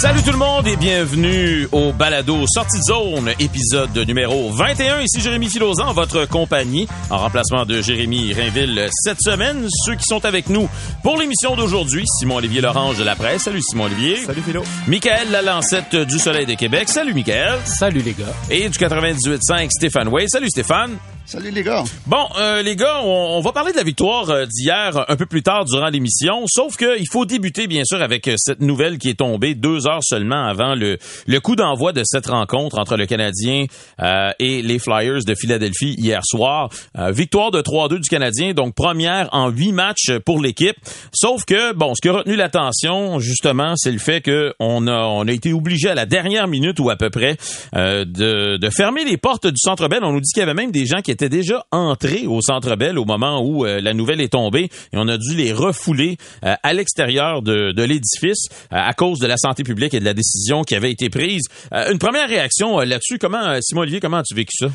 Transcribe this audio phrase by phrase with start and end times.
[0.00, 5.02] Salut tout le monde et bienvenue au Balado Sortie de zone, épisode numéro 21.
[5.02, 9.68] Ici Jérémy Filosan, en votre compagnie, en remplacement de Jérémy Rainville cette semaine.
[9.84, 10.70] Ceux qui sont avec nous
[11.02, 13.42] pour l'émission d'aujourd'hui, Simon-Olivier Lorange de la presse.
[13.42, 14.16] Salut Simon-Olivier.
[14.16, 14.64] Salut Philo.
[14.86, 16.88] Michael Lalancette du Soleil de Québec.
[16.88, 17.58] Salut Michael.
[17.66, 18.32] Salut les gars.
[18.48, 20.28] Et du 98.5, Stéphane Way.
[20.28, 20.96] Salut Stéphane.
[21.30, 21.84] Salut les gars.
[22.08, 25.44] Bon, euh, les gars, on, va parler de la victoire euh, d'hier un peu plus
[25.44, 26.42] tard durant l'émission.
[26.48, 29.86] Sauf que il faut débuter bien sûr avec euh, cette nouvelle qui est tombée deux
[29.86, 30.98] heures seulement avant le,
[31.28, 33.66] le coup d'envoi de cette rencontre entre le Canadien
[34.02, 36.68] euh, et les Flyers de Philadelphie hier soir.
[36.98, 40.76] Euh, victoire de 3-2 du Canadien, donc première en huit matchs pour l'équipe.
[41.12, 44.98] Sauf que bon, ce qui a retenu l'attention justement, c'est le fait que on a
[45.04, 47.36] on a été obligé à la dernière minute ou à peu près
[47.76, 50.00] euh, de, de fermer les portes du Centre Bell.
[50.02, 52.76] On nous dit qu'il y avait même des gens qui étaient déjà entrés au Centre
[52.76, 56.16] Bell au moment où euh, la nouvelle est tombée et on a dû les refouler
[56.44, 60.04] euh, à l'extérieur de, de l'édifice euh, à cause de la santé publique et de
[60.04, 61.42] la décision qui avait été prise.
[61.72, 64.68] Une première réaction là-dessus, comment Simon Olivier, comment as-tu vécu ça?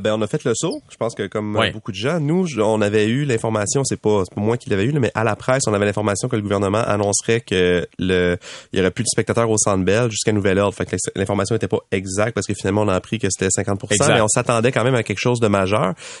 [0.00, 0.82] Ben on a fait le saut.
[0.90, 1.70] Je pense que comme Ouais.
[1.72, 4.92] beaucoup de gens, nous on avait eu l'information, c'est pas pas moi qui l'avais eu,
[4.92, 8.36] mais à la presse on avait l'information que le gouvernement annoncerait que le
[8.72, 10.74] il y aurait plus de spectateurs au Centre Bell jusqu'à nouvel ordre.
[10.76, 13.78] Fait que l'information était pas exacte parce que finalement on a appris que c'était 50
[13.90, 14.14] Exact.
[14.14, 15.67] mais on s'attendait quand même à quelque chose de majeur.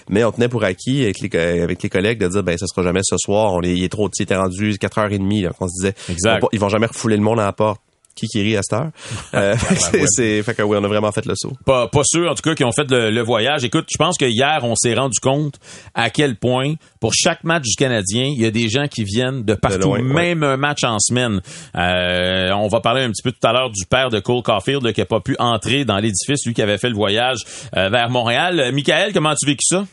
[0.08, 2.82] Mais on tenait pour acquis avec les, avec les collègues de dire ben ça sera
[2.82, 3.52] jamais ce soir.
[3.54, 5.44] On est, il est trop, il était rendu 4h30.
[5.44, 6.40] Donc on se disait Exact.
[6.40, 7.80] pas- ils vont jamais refouler le monde à la porte.
[8.26, 8.90] Rit à cette heure?
[9.34, 11.52] Euh, c'est, c'est- fait que oui, on a vraiment fait le saut.
[11.66, 13.62] pas, pas ceux, en tout cas, qui ont fait le, le voyage.
[13.64, 15.54] Écoute, je pense que hier, on s'est rendu compte
[15.94, 19.44] à quel point, pour chaque match du Canadien, il y a des gens qui viennent
[19.44, 20.02] de partout, loin, ouais.
[20.02, 21.40] même un match en semaine.
[21.76, 24.92] Euh, on va parler un petit peu tout à l'heure du père de Cole Caulfield
[24.92, 27.38] qui a pas pu entrer dans l'édifice, lui qui avait fait le voyage
[27.76, 28.58] euh, vers Montréal.
[28.60, 29.84] Euh, Michael, comment as-tu vécu ça?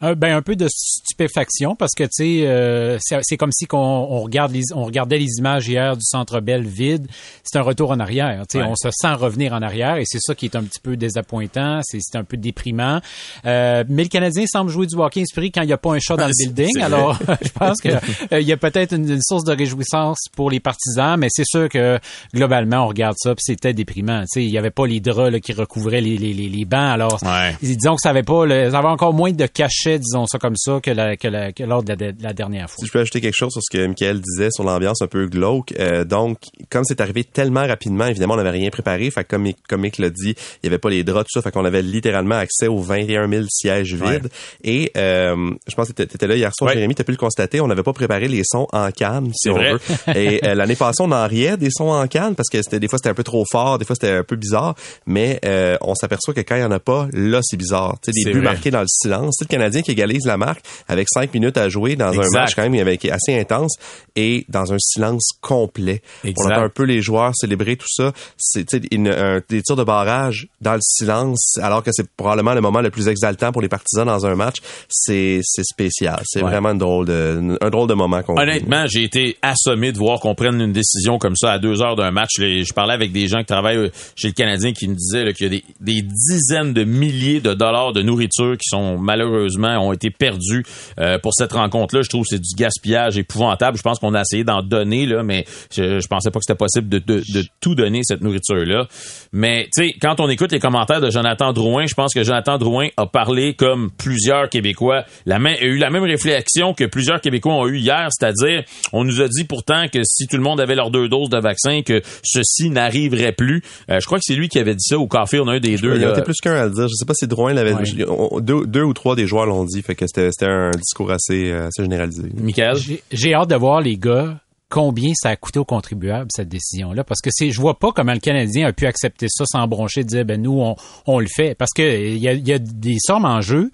[0.00, 3.78] Un, ben un peu de stupéfaction parce que tu sais euh, c'est comme si qu'on
[3.78, 7.06] on regarde les, on regardait les images hier du Centre Bell vide,
[7.42, 8.42] c'est un retour en arrière.
[8.48, 8.70] Tu sais, Ouais.
[8.70, 11.80] on se sent revenir en arrière et c'est ça qui est un petit peu désappointant,
[11.84, 13.00] c'est c'est un peu déprimant.
[13.46, 15.98] Euh, mais le Canadien semble jouer du hockey inspiré quand il n'y a pas un
[16.00, 16.80] chat dans le C'est- building.
[16.82, 20.50] Alors je pense que euh, il y a peut-être une, une source de réjouissance pour
[20.50, 21.98] les partisans, mais c'est sûr que
[22.34, 24.22] globalement on regarde ça puis c'était déprimant.
[24.22, 26.64] Tu sais, il y avait pas les draps là, qui recouvraient les, les, les, les
[26.64, 26.92] bancs.
[26.94, 27.54] Alors Ouais.
[27.62, 30.56] disons que ça avait pas le, ça avait encore moins de cachet, disons ça comme
[30.56, 32.76] ça, que, la, que, la, que lors de la, de la dernière fois.
[32.80, 35.26] Si je peux ajouter quelque chose sur ce que Michael disait sur l'ambiance un peu
[35.26, 36.38] glauque, euh, donc
[36.70, 40.34] comme c'est arrivé tellement rapidement, évidemment on n'avait rien préparé, fait comme Mick l'a dit,
[40.62, 43.28] il y avait pas les draps tout ça, fait qu'on avait littéralement accès aux 21
[43.28, 44.18] 000 sièges Ouais.
[44.18, 44.28] vides.
[44.62, 46.74] Et euh, je pense que t'étais étais là hier soir, Ouais.
[46.74, 49.54] Jérémy, t'as pu le constater, on n'avait pas préparé les sons en canne, si on
[49.54, 49.72] vrai.
[49.72, 49.80] veut.
[50.16, 52.88] Et euh, l'année passée, on en riait des sons en canne parce que c'était des
[52.88, 54.74] fois c'était un peu trop fort, des fois c'était un peu bizarre,
[55.06, 57.96] mais euh, on s'aperçoit que quand il y en a pas, là c'est bizarre.
[58.02, 59.36] Tu sais, des buts marqués dans le silence.
[59.38, 62.24] C'est le Canadien qui égalise la marque avec cinq minutes à jouer dans Exact.
[62.36, 63.76] un match quand même avec assez intense
[64.16, 66.02] et dans un silence complet.
[66.24, 66.36] Exact.
[66.46, 68.12] On entend un peu les joueurs célébrer tout ça.
[68.36, 72.80] C'est un- des tirs de barrage dans le silence, alors que c'est probablement le moment
[72.80, 74.56] le plus exaltant pour les partisans dans un match.
[74.88, 76.20] C'est spécial.
[76.24, 76.50] C'est Ouais.
[76.50, 78.20] vraiment une drôle de, un drôle de moment.
[78.28, 81.96] Honnêtement, j'ai été assommé de voir qu'on prenne une décision comme ça à deux heures
[81.96, 82.30] d'un match.
[82.38, 85.46] Je parlais avec des gens qui travaillent euh, chez le Canadien qui me disaient qu'il
[85.52, 89.92] y a des, des dizaines de milliers de dollars de nourriture qui sont malheureusement ont
[89.92, 90.64] été perdus
[90.98, 92.02] euh, pour cette rencontre-là.
[92.02, 93.76] Je trouve que c'est du gaspillage épouvantable.
[93.76, 95.44] Je pense qu'on a essayé d'en donner là, mais
[95.74, 98.86] je, je pensais pas que c'était possible de, de, de tout donner cette nourriture-là.
[99.32, 102.58] Mais tu sais, quand on écoute les commentaires de Jonathan Drouin, je pense que Jonathan
[102.58, 107.54] Drouin a parlé comme plusieurs Québécois, la a eu la même réflexion que plusieurs Québécois
[107.54, 110.74] ont eu hier, c'est-à-dire, on nous a dit pourtant que si tout le monde avait
[110.74, 113.62] leurs deux doses de vaccin, que ceci n'arriverait plus.
[113.90, 115.60] Euh, je crois que c'est lui qui avait dit ça au café, on a un
[115.60, 115.94] des deux.
[115.96, 116.08] Il y en là.
[116.08, 116.88] a peut-être plus qu'un à le dire.
[116.88, 118.40] Je sais pas si Drouin l'avait Ouais.
[118.40, 119.80] Deux, deux ou trois des joueurs l'ont dit.
[119.82, 122.24] Fait que c'était un discours assez, euh, assez généralisé.
[122.36, 122.76] Michael?
[123.12, 127.20] J'ai- hâte de voir les gars combien ça a coûté aux contribuables cette décision-là parce
[127.20, 130.08] que c'est je vois pas comment le Canadien a pu accepter ça sans broncher de
[130.08, 130.74] dire ben nous on,
[131.06, 133.70] on le fait parce que il y a, il y a des sommes en jeu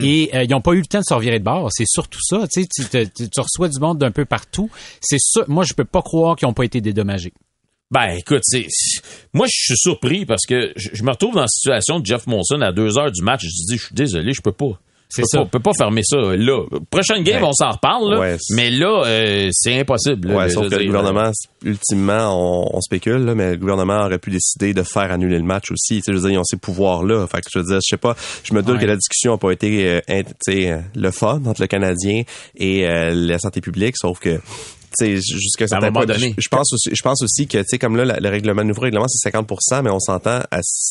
[0.00, 2.20] et euh, ils ont pas eu le temps de se revirer de bord c'est surtout
[2.22, 4.70] ça tu sais tu, te- tu- tu reçois du monde d'un peu partout
[5.02, 7.34] c'est ça moi je peux pas croire qu'ils ont pas été dédommagés
[7.90, 8.66] Ben, écoute, c'est,
[9.34, 12.26] moi, je suis surpris parce que je, je me retrouve dans la situation de Jeff
[12.26, 13.40] Monson à deux heures du match.
[13.44, 14.78] Je dis, je suis désolé, je peux pas.
[15.08, 15.38] C'est ça.
[15.38, 16.64] pas, je peux pas fermer ça là.
[16.90, 17.48] Prochaine game, Ouais.
[17.48, 18.20] on s'en reparle, là.
[18.20, 20.28] Ouais, mais là, euh, c'est impossible.
[20.28, 21.30] là, Ouais, sauf que le gouvernement,
[21.64, 25.44] ultimement, on, on spécule, là, mais le gouvernement aurait pu décider de faire annuler le
[25.44, 25.96] match aussi.
[25.96, 27.26] Tu sais, je veux dire, ils ont ces pouvoirs-là.
[27.26, 29.38] Fait que je veux dire, je sais pas, je me doute que la discussion n'a
[29.38, 32.22] pas été euh, euh, le fun entre le Canadien
[32.56, 34.38] et euh, la santé publique, sauf que
[35.00, 36.34] jusqu'à un certain point, donné.
[36.36, 38.62] je, je pense aussi, je pense aussi que, tu sais, comme là, la- le règlement,
[38.62, 40.40] le nouveau règlement, c'est 50% mais on s'entend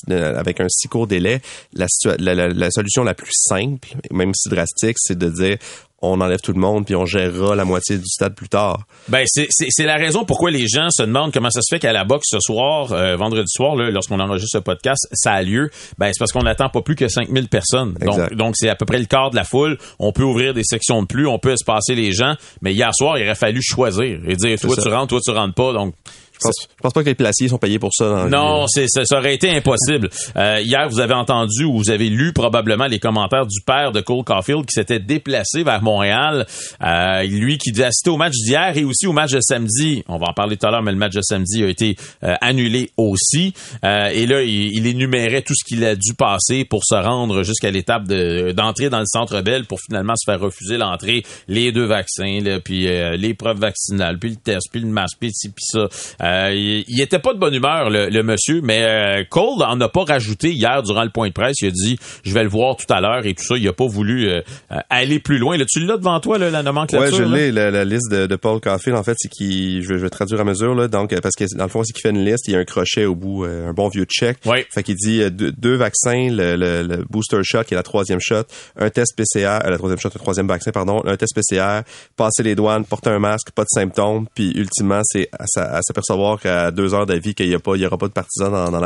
[0.10, 1.42] avec un si court délai,
[1.74, 5.58] la, la- la solution la plus simple, même si drastique, c'est de dire,
[6.02, 8.84] on enlève tout le monde puis on gérera la moitié du stade plus tard.
[9.08, 11.94] Ben c'est c'est la raison pourquoi les gens se demandent comment ça se fait qu'à
[11.94, 15.70] la boxe ce soir, euh, vendredi soir, lorsqu'on enregistre ce podcast, ça a lieu.
[15.98, 17.94] Ben c'est parce qu'on n'attend pas plus que 5000 personnes.
[17.96, 19.78] Donc donc c'est à peu près le quart de la foule.
[20.00, 22.36] On peut ouvrir des sections de plus, on peut espacer les gens.
[22.62, 25.56] Mais hier soir, il aurait fallu choisir et dire toi tu rentres, toi tu rentres
[25.56, 25.74] pas.
[25.74, 25.96] Donc
[26.40, 28.28] je pense, pense pas que les placiers sont payés pour ça.
[28.30, 30.10] non, c'est ça, aurait été impossible.
[30.36, 34.02] Euh, hier, vous avez entendu ou vous avez lu probablement les commentaires du père de
[34.02, 36.46] Cole Caulfield qui s'était déplacé vers Montréal.
[36.84, 40.04] Euh, lui qui devait assister au match d'hier et aussi au match de samedi.
[40.08, 42.36] On va en parler tout à l'heure, mais le match de samedi a été euh,
[42.42, 43.54] annulé aussi.
[43.84, 48.04] et là, il, énumérait tout ce qu'il a dû passer pour se rendre jusqu'à l'étape
[48.06, 52.60] d'entrer dans le Centre Bell pour finalement se faire refuser l'entrée, les deux vaccins, là,
[52.60, 52.88] puis
[53.18, 55.88] l'épreuve vaccinale, puis le test, puis le masque, puis ci, puis ça.
[56.28, 60.04] Euh, il, était pas de bonne humeur, le, monsieur, mais euh, Cole en a pas
[60.04, 61.58] rajouté hier durant le point de presse.
[61.62, 63.56] Il a dit, je vais le voir tout à l'heure et tout ça.
[63.58, 64.42] Il a pas voulu euh,
[64.90, 65.58] aller plus loin.
[65.58, 67.00] Là, tu l'as devant toi, la nomenclature?
[67.00, 68.98] Ouais, je l'ai, la, liste de, Paul Caulfield.
[68.98, 71.70] En fait, c'est qui, je, vais traduire à mesure, là, donc, parce que dans le
[71.70, 73.90] fond, c'est qu'il fait une liste, il y a un crochet au bout, un bon
[73.90, 74.38] vieux check.
[74.46, 74.66] Ouais.
[74.70, 78.44] Fait qu'il dit deux, vaccins, le, booster shot qui est la troisième shot,
[78.78, 81.82] un test PCR, la troisième shot, le troisième vaccin, pardon, un test PCR,
[82.16, 86.72] passer les douanes, porter un masque, pas de symptômes, puis ultimement, c'est à s'apercevoir qu'à
[86.72, 88.80] deux heures d'avis qu'il n'y aura pas de partisans dans, dans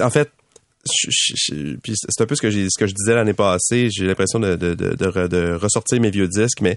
[0.00, 0.30] en fait,
[0.86, 3.88] c'est un peu ce que je disais l'année passée.
[3.90, 6.76] J'ai l'impression de, ressortir mes vieux disques, mais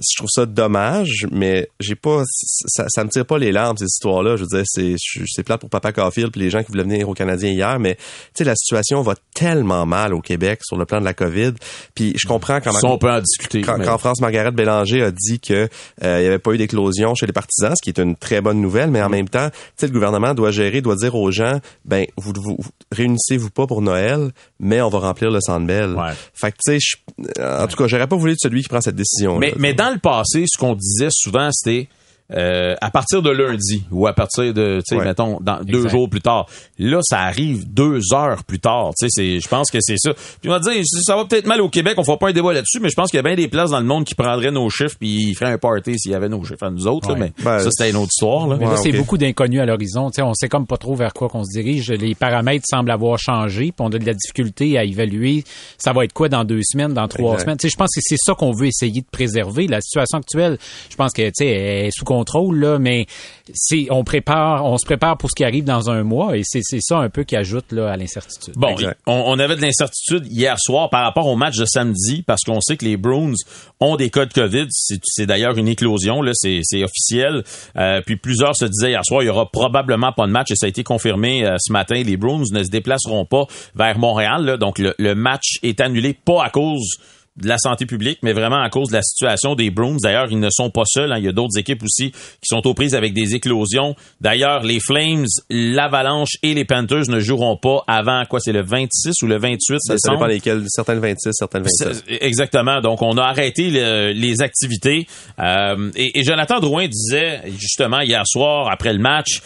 [0.00, 3.86] je trouve ça dommage, mais j'ai pas, ça, ça me tire pas les larmes ces
[3.86, 4.36] histoires-là.
[4.36, 7.08] Je veux dire, c'est, c'est plate pour Papa Caulfield puis les gens qui voulaient venir
[7.08, 8.02] au Canadien hier, mais tu
[8.34, 11.52] sais, la situation va tellement mal au Québec sur le plan de la COVID.
[11.94, 13.62] Puis je comprends quand on peut en discuter.
[13.62, 15.68] Quand, France Margaret Bélanger a dit que
[16.04, 18.40] euh, il y avait pas eu d'éclosion chez les partisans, ce qui est une très
[18.40, 21.30] bonne nouvelle, mais en même temps, tu sais, le gouvernement doit gérer, doit dire aux
[21.30, 22.58] gens, ben vous, vous,
[22.92, 25.94] réunissez-vous pas pour Noël, mais on va remplir le Centre Bell.
[25.94, 26.12] Ouais.
[26.34, 28.96] Fait que tu sais, en tout cas, j'aurais pas voulu être celui qui prend cette
[28.96, 29.38] décision.
[29.38, 31.88] Mais, mais dans le passé, ce qu'on disait souvent, c'était
[32.34, 36.10] euh, à partir de lundi ou à partir de, tu sais, mettons, dans, deux jours
[36.10, 36.46] plus tard.
[36.78, 38.90] Là, ça arrive deux heures plus tard.
[38.98, 40.12] Tu sais, je pense que c'est ça.
[40.40, 42.52] Puis on va dire, ça va peut-être mal au Québec, on fera pas un débat
[42.52, 44.50] là-dessus, mais je pense qu'il y a bien des places dans le monde qui prendraient
[44.50, 47.14] nos chiffres puis ils feraient un party s'il y avait nos chiffres à nous autres.
[47.14, 48.48] mais ben, ça, c'était une autre histoire.
[48.48, 48.56] Là.
[48.58, 50.10] Mais là, c'est beaucoup d'inconnus à l'horizon.
[50.10, 51.90] Tu sais, on sait comme pas trop vers quoi qu'on se dirige.
[51.92, 55.44] Les paramètres semblent avoir changé, puis on a de la difficulté à évaluer.
[55.78, 57.56] Ça va être quoi dans deux semaines, dans trois semaines.
[57.56, 59.68] Tu sais, je pense que c'est ça qu'on veut essayer de préserver.
[59.68, 60.58] La situation actuelle,
[60.90, 63.06] je pense que tu sais, est sous contrôle là, mais
[63.52, 66.62] c'est on prépare, on se prépare pour ce qui arrive dans un mois et c'est
[66.80, 68.54] ça un peu qui ajoute là à l'incertitude.
[68.56, 68.74] Bon,
[69.06, 72.76] on, avait de l'incertitude hier soir par rapport au match de samedi parce qu'on sait
[72.76, 73.34] que les Bruins
[73.80, 74.66] ont des cas de COVID.
[74.70, 77.44] C'est d'ailleurs une éclosion là, c'est officiel.
[77.76, 80.56] Euh, puis plusieurs se disaient hier soir il y aura probablement pas de match et
[80.56, 82.02] ça a été confirmé euh, ce matin.
[82.02, 84.56] Les Bruins ne se déplaceront pas vers Montréal.
[84.58, 86.96] donc le, le match est annulé pas à cause
[87.36, 89.96] de la santé publique, mais vraiment à cause de la situation des Bruins.
[90.02, 91.12] D'ailleurs, ils ne sont pas seuls.
[91.12, 91.18] Hein.
[91.18, 93.94] Il y a d'autres équipes aussi qui sont aux prises avec des éclosions.
[94.20, 99.22] D'ailleurs, les Flames, l'Avalanche et les Panthers ne joueront pas avant quoi C'est le 26
[99.22, 100.64] ou le 28 ça, ça dépend lesquels.
[100.68, 102.04] Certains le 26, certains le 27.
[102.22, 102.80] Exactement.
[102.80, 103.68] Donc, on a arrêté
[104.14, 105.06] les activités.
[105.38, 109.42] Euh, et, et Jonathan Drouin disait justement hier soir après le match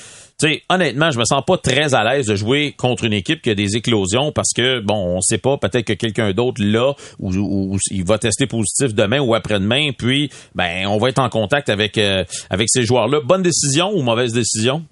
[0.47, 3.51] sais, honnêtement, je me sens pas très à l'aise de jouer contre une équipe qui
[3.51, 7.77] a des éclosions parce que, bon, on sait pas, peut-être que quelqu'un d'autre là, ou,
[7.91, 11.99] il va tester positif demain ou après-demain, puis, ben, on va être en contact avec,
[11.99, 13.21] euh, avec ces joueurs-là.
[13.25, 14.85] Bonne décision ou mauvaise décision?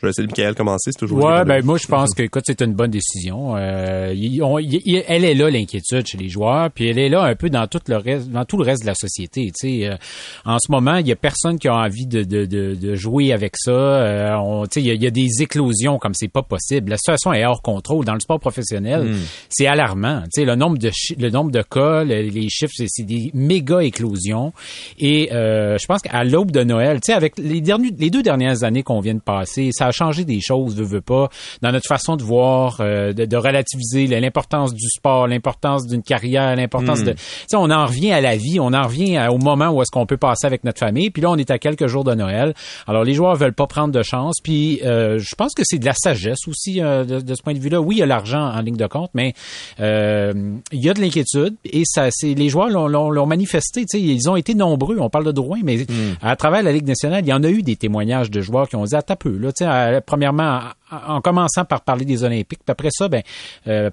[0.00, 1.24] Je vais essayer de Michael commencer, c'est toujours.
[1.24, 3.56] Ouais, ben moi je pense que écoute, c'est une bonne décision.
[3.56, 7.66] Euh, elle est là l'inquiétude chez les joueurs, puis elle est là un peu dans
[7.66, 9.46] tout le reste, dans tout le reste de la société.
[9.46, 9.96] Tu sais, euh,
[10.44, 13.32] en ce moment, il y a personne qui a envie de, de, de, de jouer
[13.32, 13.72] avec ça.
[13.72, 16.90] Euh, tu sais, il y, a, des éclosions comme c'est pas possible.
[16.90, 19.02] La situation est hors contrôle dans le sport professionnel.
[19.02, 19.16] Hmm.
[19.48, 20.22] C'est alarmant.
[20.32, 24.52] Tu sais, le nombre de le nombre de cas, les chiffres, c'est des méga éclosions.
[24.98, 28.22] Et euh, je pense qu'à l'aube de Noël, tu sais, avec les derniers, les deux
[28.22, 31.28] dernières années qu'on vient de passer, ça a changé des choses, veut, veut pas,
[31.62, 37.02] dans notre façon de voir, euh, de, relativiser l'importance du sport, l'importance d'une carrière, l'importance
[37.02, 37.12] de...
[37.12, 37.16] Hmm.
[37.16, 39.90] Tu sais, on en revient à la vie, on en revient au moment où est-ce
[39.90, 42.54] qu'on peut passer avec notre famille, puis là, on est à quelques jours de Noël.
[42.86, 45.84] Alors, les joueurs veulent pas prendre de chance, puis euh, je pense que c'est de
[45.84, 47.80] la sagesse aussi euh, de, ce point de vue-là.
[47.80, 49.34] Oui, il y a l'argent en ligne de compte, mais
[49.78, 54.28] il y a de l'inquiétude, et ça, c'est les joueurs l'ont manifesté, tu sais, ils
[54.28, 56.16] ont été nombreux, on parle de Drouin, mais hmm.
[56.22, 58.76] à travers la Ligue nationale, il y en a eu des témoignages de joueurs qui
[58.76, 59.70] ont dit, à peu, là, tu sais,
[60.06, 63.22] premièrement, en, commençant par parler des Olympiques, puis après ça, ben,
[63.66, 63.90] euh,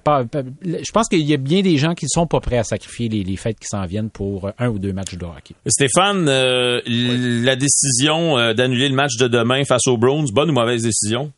[0.64, 3.08] je pense qu'il y a bien des gens qui ne sont pas prêts à sacrifier
[3.08, 5.54] les, fêtes qui s'en viennent pour un ou deux matchs de hockey.
[5.66, 10.54] Stéphane, euh, la décision euh, d'annuler le match de demain face aux Browns, bonne ou
[10.54, 11.32] mauvaise décision?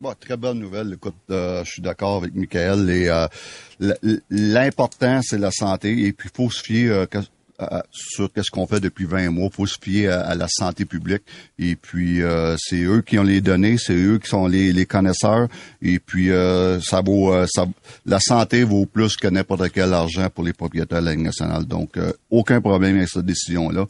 [0.00, 0.94] Bon, très bonne nouvelle.
[0.94, 2.88] Écoute, euh, je suis d'accord avec Michael.
[2.88, 6.06] Et l'important, c'est la santé.
[6.06, 7.06] Et puis, il faut se fier
[7.90, 9.48] sur qu'est-ce qu'on fait depuis 20 mois.
[9.50, 11.22] Il faut se fier à, la santé publique.
[11.58, 14.86] Et puis, euh, c'est eux qui ont les données, c'est eux qui sont les, les
[14.86, 15.48] connaisseurs.
[15.82, 17.66] Et puis, euh, ça vaut, euh, ça,
[18.06, 21.64] la santé vaut plus que n'importe quel argent pour les propriétaires de la Ligue nationale.
[21.64, 21.98] Donc,
[22.30, 23.86] aucun problème avec cette décision-là.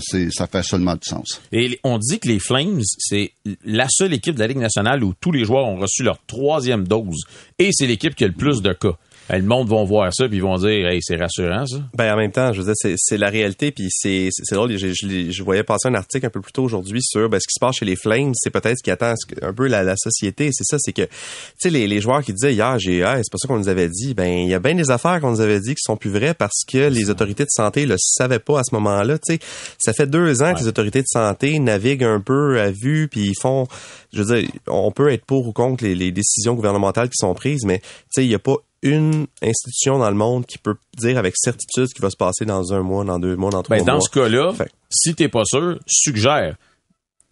[0.00, 1.40] c'est, ça fait seulement du sens.
[1.52, 3.32] Et on dit que les Flames, c'est
[3.64, 6.86] la seule équipe de la Ligue nationale où tous les joueurs ont reçu leur troisième
[6.86, 7.22] dose.
[7.58, 8.96] Et c'est l'équipe qui a le plus de cas
[9.30, 11.76] le monde va voir ça puis ils vont dire hey c'est rassurant ça.
[11.94, 14.92] Ben en même temps, je veux dire c'est la réalité puis c'est c'est drôle, je,
[14.92, 17.60] je, voyais passer un article un peu plus tôt aujourd'hui sur ben, ce qui se
[17.60, 20.64] passe chez les Flames, c'est peut-être ce qui attend un peu la, la société, c'est
[20.64, 21.10] ça, c'est que tu
[21.58, 24.14] sais les, les joueurs qui disaient hier j'ai c'est pas ça qu'on nous avait dit,
[24.14, 26.34] ben il y a bien des affaires qu'on nous avait dit qui sont plus vraies
[26.34, 29.40] parce que les autorités de santé le savaient pas à ce moment-là, tu sais,
[29.78, 33.28] ça fait deux ans que les autorités de santé naviguent un peu à vue puis
[33.28, 33.66] ils font
[34.12, 37.34] je veux dire, on peut être pour ou contre les, les décisions gouvernementales qui sont
[37.34, 40.76] prises, mais tu sais, il y a pas une institution dans le monde qui peut
[40.96, 43.62] dire avec certitude ce qui va se passer dans un mois, dans deux mois, dans
[43.62, 43.94] trois ben, mois.
[43.94, 44.52] Dans ce cas-là,
[44.90, 46.56] si t'es pas sûr, suggère.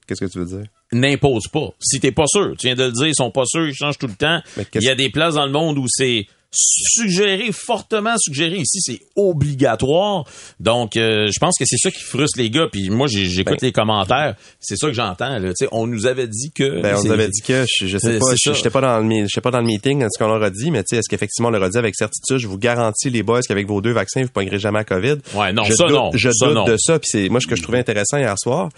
[0.06, 0.66] Qu'est-ce que tu veux dire?
[0.92, 1.70] N'impose pas.
[1.80, 3.98] Si t'es pas sûr, tu viens de le dire, ils sont pas sûrs, ils changent
[3.98, 4.40] tout le temps.
[4.74, 8.56] Il y a des places dans le monde où c'est suggéré, fortement suggéré.
[8.56, 10.24] Ici, c'est obligatoire.
[10.60, 12.68] Donc, euh, je pense que c'est ça qui frustre les gars.
[12.70, 13.66] Puis moi, j'écoute ben.
[13.66, 14.36] les commentaires.
[14.60, 15.38] C'est ça que j'entends.
[15.72, 16.80] On nous avait dit que...
[16.80, 19.40] Ben, on nous avait dit que, je, je sais pas, j'étais pas dans le, j'étais
[19.40, 21.52] pas dans le meeting, ce qu'on leur a dit, mais tu sais, est-ce qu'effectivement on
[21.52, 24.26] leur a dit avec certitude, je vous garantis les boys qu'avec vos deux vaccins, vous
[24.26, 25.16] ne pognerez jamais à COVID?
[25.34, 26.10] Ouais, non, je ça doute, non.
[26.14, 26.98] Je ça, doute de ça.
[26.98, 28.68] Puis c'est, moi, ce que je trouvais intéressant hier soir,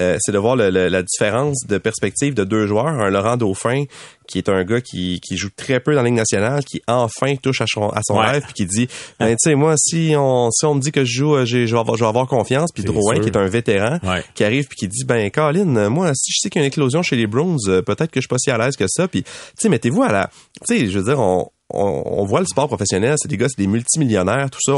[0.00, 2.86] euh, c'est de voir le, la différence de perspective de deux joueurs.
[2.86, 3.84] Un Laurent Dauphin,
[4.26, 7.34] qui est un gars qui, qui joue très peu dans la Ligue nationale, qui enfin
[7.36, 10.50] touche à son, à son rêve, puis qui dit, ben, tu sais, moi, si on,
[10.50, 12.70] si on me dit que je joue, euh, je vais avoir, je vais avoir confiance,
[12.72, 13.98] puis Drouin, qui est un vétéran,
[14.34, 16.68] qui arrive puis qui dit, ben, Colin, moi, si je sais qu'il y a une
[16.68, 19.08] éclosion chez les Browns, euh, peut-être que je suis pas si à l'aise que ça,
[19.08, 20.30] puis, tu sais, mettez-vous à la,
[20.66, 23.60] tu sais, je veux dire, on, on, voit le sport professionnel, c'est des gars, c'est
[23.60, 24.72] des multimillionnaires, tout ça,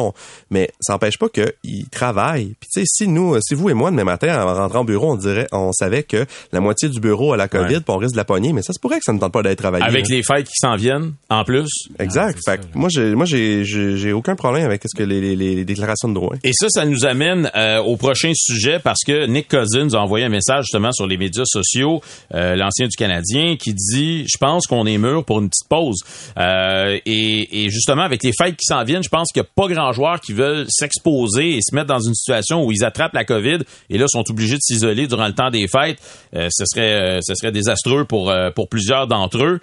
[0.51, 2.55] mais ça n'empêche pas qu'ils travaillent.
[2.61, 5.13] Puis tu sais, si nous, si vous et moi, demain matin, en rentrant au bureau,
[5.13, 8.13] on dirait, on savait que la moitié du bureau a la COVID, puis on risque
[8.13, 9.85] de la pogner, mais ça se pourrait que ça ne tente pas d'être travaillé.
[9.85, 11.69] Avec les fêtes qui s'en viennent, en plus.
[11.99, 12.39] Exact.
[12.45, 16.15] fait moi, j'ai, moi, j'ai, j'ai, aucun problème avec ce que les, les, déclarations de
[16.15, 16.35] droit.
[16.45, 20.25] Et ça, ça nous amène euh, au prochain sujet parce que Nick Cousins a envoyé
[20.25, 22.01] un message justement sur les médias sociaux,
[22.35, 26.03] euh, l'ancien du Canadien, qui dit, je pense qu'on est mûr pour une petite pause.
[26.39, 29.51] Euh, et, et, justement, avec les fêtes qui s'en viennent, je pense qu'il n'y a
[29.55, 33.15] pas grand joueur qui veulent s'exposer et se mettre dans une situation où ils attrapent
[33.15, 33.59] la COVID
[33.91, 36.01] et là sont obligés de s'isoler durant le temps des fêtes.
[36.35, 39.61] Euh, ce serait euh, ce serait désastreux pour euh, pour plusieurs d'entre eux.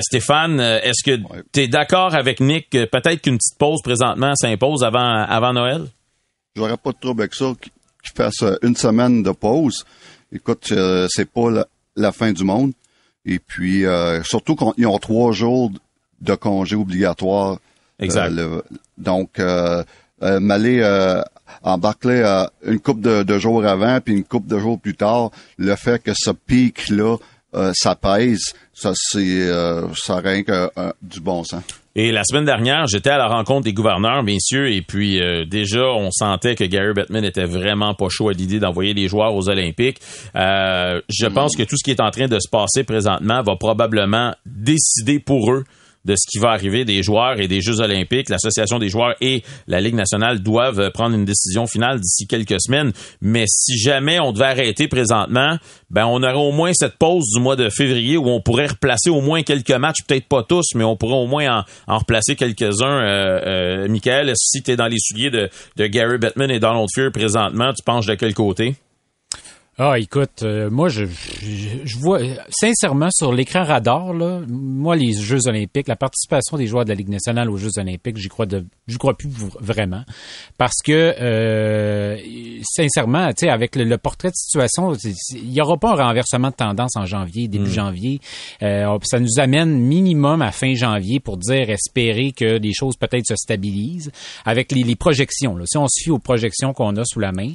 [0.00, 1.20] Stéphane, est-ce que
[1.52, 2.70] tu es d'accord avec Nick?
[2.70, 5.86] Peut-être qu'une petite pause présentement s'impose avant avant Noël?
[6.56, 9.84] J'aurais pas de trouble avec ça qu'ils fassent une semaine de pause.
[10.32, 10.72] Écoute,
[11.08, 12.72] c'est pas la, la, fin du monde.
[13.24, 13.84] Et puis,
[14.24, 15.70] surtout qu'ils ont trois jours
[16.20, 17.58] de congé obligatoire.
[17.98, 18.32] Exact.
[18.38, 18.62] Euh,
[19.00, 19.82] donc, euh,
[20.22, 21.22] euh, m'aller euh,
[21.62, 26.02] embarquer une coupe de, jours avant puis une coupe de jours plus tard, le fait
[26.02, 27.16] que ce pic-là,
[27.74, 29.48] ça pèse, ça c'est
[29.96, 30.70] ça rien que
[31.02, 31.62] du bon sens.
[31.96, 36.10] Et la semaine dernière, j'étais à la rencontre des gouverneurs, messieurs, et puis déjà, on
[36.12, 40.00] sentait que Gary Bettman était vraiment pas chaud à l'idée d'envoyer les joueurs aux Olympiques.
[40.34, 41.32] je mm.
[41.32, 45.18] pense que tout ce qui est en train de se passer présentement va probablement décider
[45.18, 45.64] pour eux
[46.04, 48.28] de ce qui va arriver des joueurs et des Jeux olympiques.
[48.28, 52.92] L'association des joueurs et la Ligue nationale doivent prendre une décision finale d'ici quelques semaines.
[53.20, 55.56] Mais si jamais on devait arrêter présentement,
[55.90, 59.10] ben on aurait au moins cette pause du mois de février où on pourrait replacer
[59.10, 63.02] au moins quelques matchs, peut-être pas tous, mais on pourrait au moins en, replacer quelques-uns.
[63.02, 66.88] Euh, euh, Michael, si tu es dans les souliers de, de Gary Bettman et Donald
[66.94, 68.76] Fear présentement, tu penches de quel côté?
[69.78, 75.46] Ah, écoute, euh, moi, je, je, vois, sincèrement, sur l'écran radar, là, moi, les Jeux
[75.46, 78.66] olympiques, la participation des joueurs de la Ligue nationale aux Jeux olympiques, j'y crois de,
[78.88, 80.02] j'y crois plus vraiment.
[80.58, 82.18] Parce que, euh,
[82.62, 84.92] sincèrement, tu sais, avec le, portrait de situation,
[85.32, 87.72] il y aura pas un renversement de tendance en janvier, début mm.
[87.72, 88.20] janvier.
[88.62, 93.26] Euh, ça nous amène minimum à fin janvier pour dire, espérer que les choses peut-être
[93.26, 94.12] se stabilisent
[94.44, 95.56] avec les, les projections.
[95.56, 95.64] Là.
[95.66, 97.52] Si on se fie aux projections qu'on a sous la main,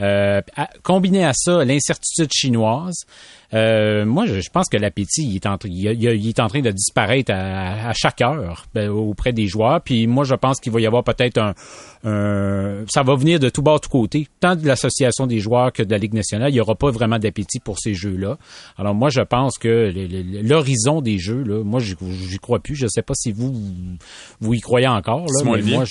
[0.00, 0.40] euh,
[0.82, 3.04] combiné à ça, l'incertitude chinoise,
[3.54, 7.32] euh, moi, je, pense que l'appétit il est, en, il, est en train de disparaître
[7.32, 9.80] à, chaque heure ben, auprès des joueurs.
[9.80, 11.54] Puis moi, je pense qu'il va y avoir peut-être un,
[12.88, 15.90] Ça va venir de tout bas, tout côté, tant de l'association des joueurs que de
[15.90, 16.50] la Ligue nationale.
[16.50, 18.38] Il n'y aura pas vraiment d'appétit pour ces jeux-là.
[18.76, 19.92] Alors moi, je pense que
[20.42, 22.74] l'horizon des jeux, là, moi, j'y crois plus.
[22.74, 23.54] Je ne sais pas si vous,
[24.40, 25.26] vous y croyez encore.
[25.26, 25.84] Là, mais moi,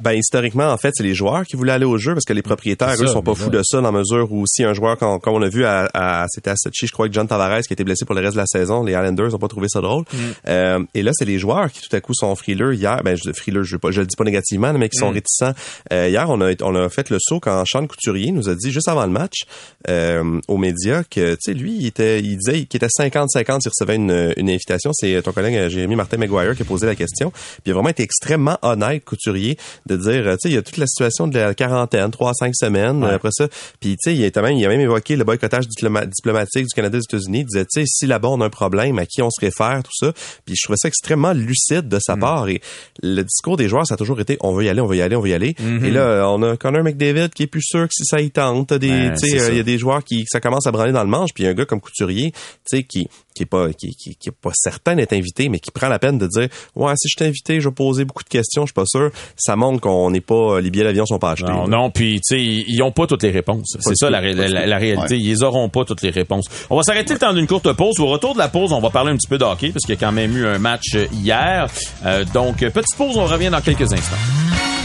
[0.00, 2.42] Ben historiquement, en fait, c'est les joueurs qui voulaient aller au jeu parce que les
[2.42, 4.96] propriétaires, C'est eux, sont pas fous de ça dans la mesure où si un joueur,
[4.96, 7.72] comme, on a vu à, à c'était à Sochi, je crois que John Tavares qui
[7.72, 9.80] a été blessé pour le reste de la saison, les Islanders ont pas trouvé ça
[9.80, 10.04] drôle.
[10.46, 12.74] Euh, et là, c'est les joueurs qui tout à coup sont frileux.
[12.74, 15.10] Hier, ben je, frileux, je, veux pas- je le dis pas négativement, mais qui sont
[15.10, 15.52] réticents.
[15.92, 18.70] Euh, hier, on a on a fait le saut quand Sean Couturier nous a dit
[18.70, 19.42] juste avant le match
[19.88, 23.70] euh, aux médias que tu sais lui, il était, il disait qu'il était 50-50 s'il
[23.70, 24.90] recevait une, une invitation.
[24.92, 27.30] C'est ton collègue euh, Jérémy Martin McGuire qui a posé la question.
[27.30, 29.56] Puis il a vraiment été extrêmement honnête, Couturier,
[29.88, 32.32] de dire, euh, tu sais, il y a toute la situation de la quarantaine, trois
[32.34, 33.02] cinq semaines.
[33.02, 33.48] euh, Après ça,
[33.80, 36.74] puis tu sais, il a même, il a même évoqué le boycottage diploma- diplomatique du
[36.74, 37.40] Canada et des États-Unis.
[37.40, 39.82] Il disait, tu sais, si là-bas on a un problème, à qui on se réfère,
[39.82, 40.12] tout ça.
[40.44, 42.48] Puis je trouvais ça extrêmement lucide de sa part.
[42.48, 42.60] Et
[43.02, 45.02] le discours des joueurs, ça a toujours été, on veut y aller, on veut y
[45.02, 45.54] aller, on veut y aller.
[45.84, 48.72] Et là, on a Connor McDavid qui est plus sûr que si ça y tente.
[48.74, 50.92] Des, Ouais, tu sais, euh, il y a des joueurs qui, ça commence à branler
[50.92, 51.30] dans le manche.
[51.34, 53.94] Puis il y a un gars comme Couturier, tu sais, qui qui est pas qui,
[53.94, 56.92] qui, qui est pas certain d'être invité, mais qui prend la peine de dire, ouais,
[56.96, 59.10] si je t'ai invité, je vais poser beaucoup de questions, je suis pas sûr.
[59.36, 61.50] Ça montre qu'on n'est pas, les billets d'avion sont pas achetés.
[61.50, 61.76] Non, là.
[61.76, 63.76] non, puis tu sais, ils ont pas toutes les réponses.
[63.80, 65.14] C'est ça la, réalité.
[65.14, 65.20] Ouais.
[65.20, 66.46] Ils auront pas toutes les réponses.
[66.70, 67.98] On va s'arrêter le temps d'une courte pause.
[68.00, 69.94] Au retour de la pause, on va parler un petit peu de hockey parce qu'il
[69.94, 71.68] y a quand même eu un match euh, hier.
[72.04, 74.77] Euh, donc euh, petite pause, on revient dans quelques instants.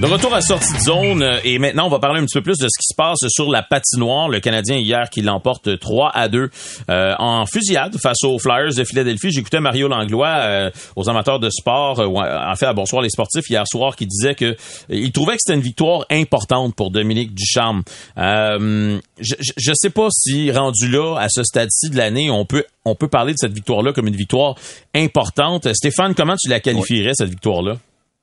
[0.00, 2.42] De retour à sortie de zone euh, et maintenant on va parler un petit peu
[2.42, 4.30] plus de ce qui se passe sur la patinoire.
[4.30, 6.48] Le Canadien hier qui l'emporte 3 à 2
[6.88, 9.30] euh, en fusillade face aux Flyers de Philadelphie.
[9.30, 13.50] J'écoutais Mario Langlois euh, aux amateurs de sport, euh, en fait à Bonsoir les sportifs
[13.50, 14.56] hier soir qui disait que
[14.88, 17.82] il trouvait que c'était une victoire importante pour Dominique Ducharme.
[18.16, 22.64] Je, je, je sais pas si rendu là à ce stade-ci de l'année on peut
[22.86, 24.54] on peut parler de cette victoire-là comme une victoire
[24.94, 25.70] importante.
[25.74, 27.76] Stéphane, comment tu la qualifierais cette victoire-là?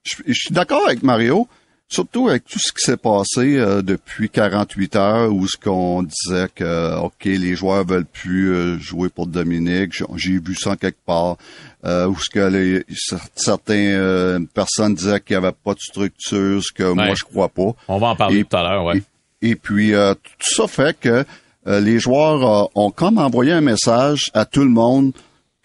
[0.04, 1.48] Je, je suis d'accord avec Mario,
[1.90, 6.48] surtout avec tout ce qui s'est passé euh, depuis 48 heures où ce qu'on disait
[6.54, 11.38] que ok les joueurs veulent plus euh, jouer pour Dominique, j'ai vu ça quelque part
[11.86, 15.80] euh, où ce que les cer- certaines euh, personnes disaient qu'il y avait pas de
[15.80, 17.72] structure, ce que moi je crois pas.
[17.88, 19.02] On va en parler Et- tout à l'heure, ouais.
[19.42, 21.24] Et, et puis euh, tout ça fait que
[21.68, 25.14] euh, les joueurs euh, ont comme envoyé un message à tout le monde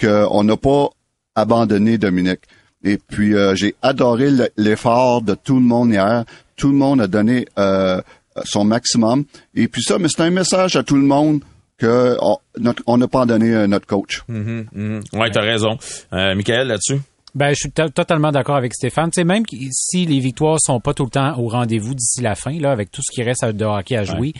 [0.00, 0.88] qu'on n'a pas
[1.34, 2.40] abandonné Dominique.
[2.84, 6.24] Et puis euh, j'ai adoré le- l'effort de tout le monde hier.
[6.56, 8.00] Tout le monde a donné euh,
[8.44, 9.24] son maximum.
[9.54, 11.40] Et puis ça, mais c'est un message à tout le monde
[11.78, 12.16] que
[12.86, 14.22] on n'a pas abandonné euh, notre coach.
[14.28, 15.02] Mhm, mhm.
[15.14, 15.76] Ouais, t'as raison.
[16.12, 17.00] Euh, Michael, là-dessus?
[17.34, 19.10] Ben, je suis to- totalement d'accord avec Stéphane.
[19.10, 22.34] Tu sais, même si les victoires sont pas tout le temps au rendez-vous d'ici la
[22.34, 24.34] fin, là, avec tout ce qui reste de hockey à jouer,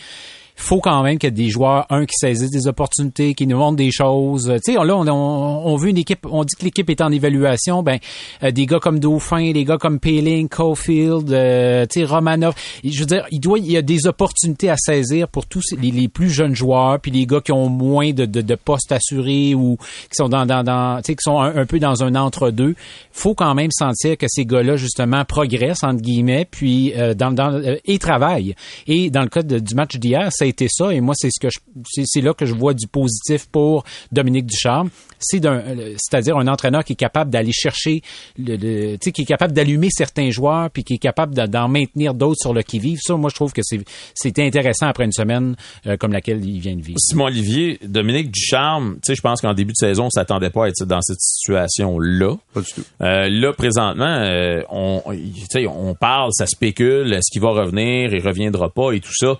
[0.55, 3.57] faut quand même qu'il y ait des joueurs, un, qui saisissent des opportunités, qui nous
[3.57, 4.51] montrent des choses.
[4.65, 7.11] Tu sais, là, on, on, on veut une équipe, on dit que l'équipe est en
[7.11, 7.97] évaluation, ben,
[8.43, 12.53] euh, des gars comme Dauphin, des gars comme Peeling, Caulfield, euh, tu sais, Romanov.
[12.83, 15.91] Je veux dire, il doit, il y a des opportunités à saisir pour tous les,
[15.91, 19.55] les plus jeunes joueurs, puis les gars qui ont moins de, de, de postes assurés
[19.55, 22.15] ou qui sont dans, dans, dans tu sais, qui sont un, un peu dans un
[22.15, 22.75] entre-deux.
[23.11, 27.53] Faut quand même sentir que ces gars-là, justement, progressent, entre guillemets, puis, euh, dans, dans,
[27.53, 28.55] euh, et travaillent.
[28.87, 31.29] Et dans le cas de- du match d'hier, ça a été ça, et moi, c'est
[31.31, 34.89] ce que je, c'est, c'est là que je vois du positif pour Dominique Ducharme.
[35.19, 38.01] C'est d'un, euh, c'est-à-dire un entraîneur qui est capable d'aller chercher
[38.37, 41.45] le, le- tu sais, qui est capable d'allumer certains joueurs, puis qui est capable de-
[41.45, 42.99] d'en maintenir d'autres sur le qui-vive.
[43.01, 43.79] Ça, moi, je trouve que c'est,
[44.13, 45.55] c'était intéressant après une semaine
[45.87, 46.99] euh, comme laquelle il vient de vivre.
[46.99, 50.65] Simon Olivier, Dominique Ducharme, tu sais, je pense qu'en début de saison, on s'attendait pas
[50.65, 52.35] à être dans cette situation-là.
[52.53, 52.83] Pas du tout.
[53.01, 58.13] Euh, là, présentement, euh, on, tu sais, on parle, ça spécule, est-ce qu'il va revenir,
[58.13, 59.37] il reviendra pas et tout ça.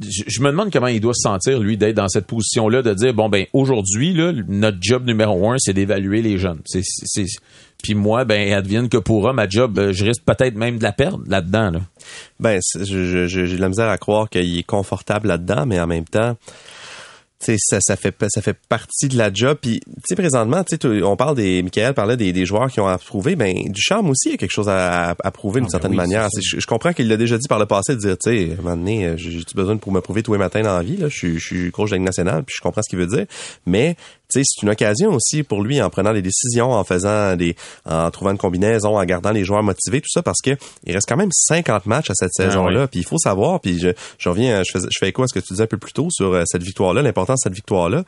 [0.00, 3.12] Je, me demande comment il doit se sentir, lui, d'être dans cette position-là, de dire,
[3.14, 4.14] bon, ben, aujourd'hui,
[4.46, 6.60] notre job numéro un, c'est d'évaluer les jeunes.
[6.66, 6.82] C'est,
[7.82, 10.92] Puis moi, ben, advienne que pourra, ma job, euh, je risque peut-être même de la
[10.92, 11.70] perdre là-dedans.
[11.72, 11.80] Là.
[12.38, 16.36] Ben, j'ai de la misère à croire qu'il est confortable là-dedans, mais en même temps,
[17.40, 19.58] tu sais, ça, ça fait ça fait partie de la job.
[19.60, 22.80] Puis, tu sais, présentement, tu sais, on parle des, Michael parlait des, des joueurs qui
[22.80, 23.36] ont approuvé.
[23.36, 25.90] Ben, Ducharme aussi, il y a quelque chose à, à prouver d'une Ah, ben certaine
[25.92, 26.28] oui, manière.
[26.40, 28.54] Je, je comprends qu'il l'a déjà dit par le passé de dire, tu sais, à
[28.54, 30.96] un moment donné, euh, j'ai besoin pour me prouver tous les matins dans la vie.
[30.96, 33.26] Là, je suis, je suis coach de nationale, puis je comprends ce qu'il veut dire.
[33.66, 33.96] Mais
[34.28, 38.32] c'est une occasion aussi pour lui en prenant des décisions, en faisant des, en trouvant
[38.32, 40.50] une combinaison, en gardant les joueurs motivés, tout ça, parce que
[40.84, 42.88] il reste quand même 50 matchs à cette Ah saison-là.
[42.88, 43.88] Puis il faut savoir, puis je,
[44.18, 45.92] je reviens, je fais, je fais écho à ce que tu disais un peu plus
[45.92, 48.04] tôt sur euh, cette victoire-là, l'importance de cette victoire-là.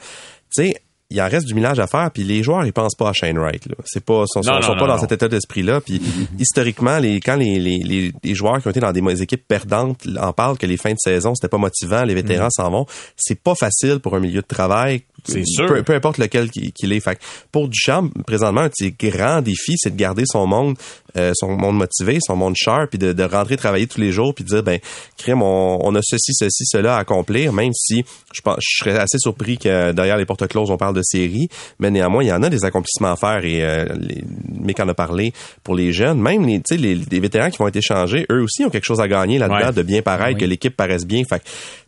[0.54, 0.74] Tu sais,
[1.12, 3.36] il en reste du millage à faire, puis les joueurs ils pensent pas à Shane
[3.36, 3.66] Wright.
[3.66, 3.74] Là.
[3.84, 5.80] C'est pas, sont, sont, Non, non, sont non, pas dans cet état d'esprit-là.
[5.80, 6.00] Puis
[6.38, 10.06] historiquement, les quand les, les, les, les joueurs qui ont été dans des équipes perdantes
[10.20, 12.50] en parlent que les fins de saison c'était pas motivant, les vétérans Mm.
[12.62, 12.86] s'en vont.
[13.16, 15.66] C'est pas facile pour un milieu de travail C'est sûr.
[15.66, 17.00] Peu, peu importe lequel qu'il est.
[17.00, 17.20] Fait que
[17.52, 20.76] pour Duchamp, présentement, un de ses grands défis, c'est de garder son monde,
[21.16, 24.34] euh, son monde motivé, son monde sharp, puis de, de, rentrer travailler tous les jours,
[24.34, 24.78] puis de dire, ben,
[25.16, 28.98] crème, on, on, a ceci, ceci, cela à accomplir, même si je, pense, je serais
[28.98, 32.32] assez surpris que derrière les portes closes, on parle de série, mais néanmoins, il y
[32.32, 35.32] en a des accomplissements à faire, et euh, les, Mick en a parlé
[35.64, 38.70] pour les jeunes, même les, les, les vétérans qui vont être échangés, eux aussi ont
[38.70, 39.72] quelque chose à gagner là-dedans, Ouais.
[39.72, 40.40] de bien paraître, Oui.
[40.40, 41.22] que l'équipe paraisse bien.
[41.28, 41.42] Fait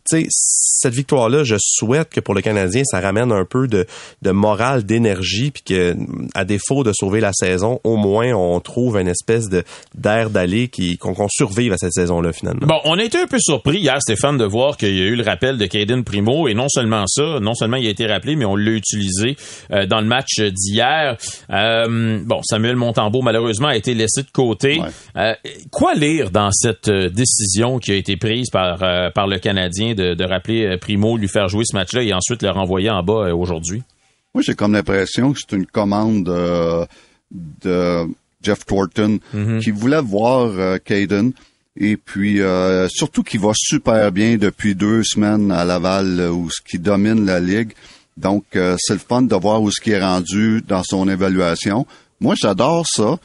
[0.05, 3.85] sais, cette victoire-là, je souhaite que pour le Canadien, ça ramène un peu de,
[4.21, 5.95] de morale, d'énergie, puis que,
[6.35, 9.63] à défaut de sauver la saison, au moins on trouve une espèce de
[9.95, 12.67] d'air d'aller qui qu'on survive à cette saison-là finalement.
[12.67, 15.15] Bon, on a été un peu surpris hier, Stéphane, de voir qu'il y a eu
[15.15, 18.35] le rappel de Caden Primo et non seulement ça, non seulement il a été rappelé,
[18.35, 19.37] mais on l'a utilisé
[19.71, 21.17] euh, dans le match d'hier.
[21.49, 24.79] Euh, bon, Samuel Montembeau malheureusement a été laissé de côté.
[24.79, 24.87] Ouais.
[25.15, 25.33] Euh,
[25.71, 30.13] quoi lire dans cette décision qui a été prise par euh, par le Canadien de,
[30.13, 33.27] de rappeler euh, Primo, lui faire jouer ce match-là et ensuite le renvoyer en bas
[33.27, 33.83] euh, aujourd'hui?
[34.33, 36.85] Moi, j'ai comme l'impression que c'est une commande euh,
[37.63, 38.05] de
[38.41, 39.19] Jeff Thornton
[39.61, 41.33] qui voulait voir euh, Caden
[41.79, 46.61] et puis euh, surtout qu'il va super bien depuis deux semaines à Laval où ce
[46.61, 47.73] qui domine la ligue.
[48.17, 51.87] Donc c'est le fun de voir où ce qui est rendu dans son évaluation.
[52.19, 53.17] Moi, j'adore ça.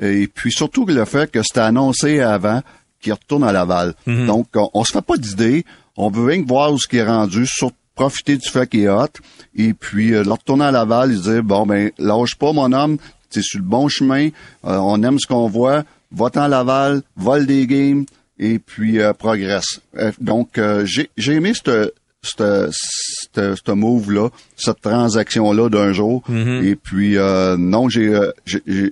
[0.00, 2.60] Et puis surtout le fait que c'était annoncé avant
[3.00, 3.94] qu'il retourne à Laval.
[4.06, 5.64] Donc on, on se fait pas d'idée.
[5.96, 8.80] On veut rien que voir où ce qui est rendu, surtout profiter du fait qu'il
[8.80, 9.06] est hot.
[9.54, 12.96] Et puis, euh, le retourner à Laval, il dit, bon, ben, lâche pas, mon homme,
[13.30, 14.28] t'es sur le bon chemin,
[14.64, 18.04] euh, on aime ce qu'on voit, va-t'en à Laval, vole des games,
[18.38, 19.80] et puis euh, progresse.
[19.98, 26.22] Euh, donc, euh, j'ai j'ai aimé cette cette cette- cette move-là, cette transaction-là d'un jour.
[26.64, 28.12] Et puis, euh, non, j'ai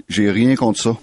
[0.09, 0.97] j'ai rien contre ça.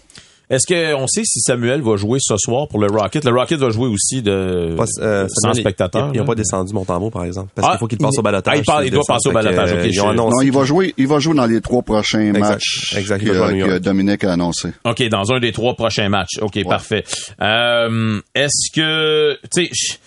[0.50, 3.26] Est-ce qu'on sait si Samuel va jouer ce soir pour le Rocket?
[3.26, 6.12] Le Rocket va jouer aussi de Pas- euh, sans Samuel, spectateurs.
[6.14, 7.50] Ils n'ont pas descendu Montembeau, par exemple.
[7.54, 8.54] Parce Ah, qu'il faut qu'il passe au balotage.
[8.56, 10.52] ah, il parle- il doit passer au balotage, ok, ils ont je- annoncé Non, il
[10.54, 12.40] va jouer, il va jouer dans les trois prochains Exact.
[12.40, 13.34] matchs Exact, il que,
[13.74, 13.78] que.
[13.80, 14.70] Dominique a annoncé.
[14.86, 16.38] OK, dans un des trois prochains matchs.
[16.42, 17.04] OK, parfait.
[17.42, 19.98] Euh, Est-ce que, tu sais,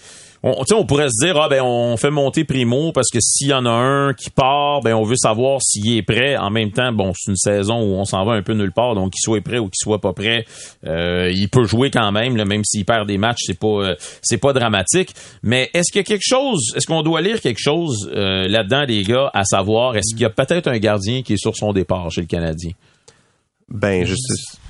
[0.43, 3.53] on, on pourrait se dire, ah ben, on fait monter Primo parce que s'il y
[3.53, 6.37] en a un qui part, ben, on veut savoir s'il est prêt.
[6.37, 8.95] En même temps, bon, c'est une saison où on s'en va un peu nulle part,
[8.95, 10.47] donc qu'il soit prêt ou qu'il soit pas prêt,
[10.87, 13.95] euh, il peut jouer quand même, là, même s'il perd des matchs, c'est pas, euh,
[14.23, 15.15] c'est pas dramatique.
[15.43, 18.85] Mais est-ce qu'il y a quelque chose, est-ce qu'on doit lire quelque chose euh, là-dedans,
[18.89, 21.73] les gars, à savoir, est-ce qu'il y a peut-être un gardien qui est sur son
[21.73, 22.73] départ chez le Canadien?
[23.69, 24.15] Ben, je,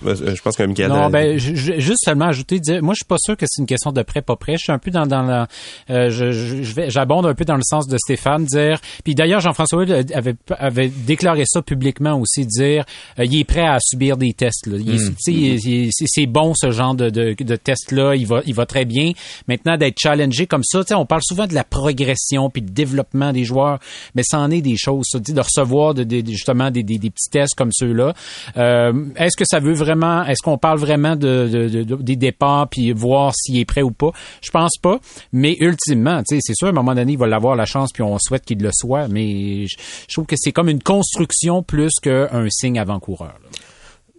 [0.05, 0.89] je pense que Michael.
[0.89, 3.67] Non, euh, ben, juste seulement ajouter, dire, moi, je suis pas sûr que c'est une
[3.67, 4.55] question de prêt, pas prêt.
[4.55, 5.47] Je suis un peu dans, dans la,
[5.91, 9.41] euh, je, je, vais, j'abonde un peu dans le sens de Stéphane, dire, puis d'ailleurs,
[9.41, 9.83] Jean-François
[10.15, 12.85] avait, avait déclaré ça publiquement aussi, dire,
[13.19, 14.77] euh, il est prêt à subir des tests, là.
[14.79, 18.15] Il sais, il il est- c'est, bon, ce genre de, de, de test-là.
[18.17, 19.13] Il va, il va très bien.
[19.49, 22.71] Maintenant, d'être challengé comme ça, tu sais, on parle souvent de la progression puis de
[22.71, 23.79] développement des joueurs,
[24.15, 26.83] mais ça en est des choses, ça, tu sais, de recevoir de- de- justement des,
[26.83, 28.15] des, des petits tests comme ceux-là.
[28.57, 29.90] Euh, est-ce que ça veut vraiment,
[30.27, 33.83] est-ce qu'on parle vraiment de, de- de- de- des départs puis voir s'il est prêt
[33.83, 34.11] ou pas?
[34.43, 34.99] Je pense pas.
[35.33, 38.19] Mais ultimement, c'est sûr, à un moment donné, il va avoir la chance puis on
[38.19, 39.09] souhaite qu'il le soit.
[39.09, 43.35] Mais je trouve que c'est comme une construction plus qu'un signe avant-coureur.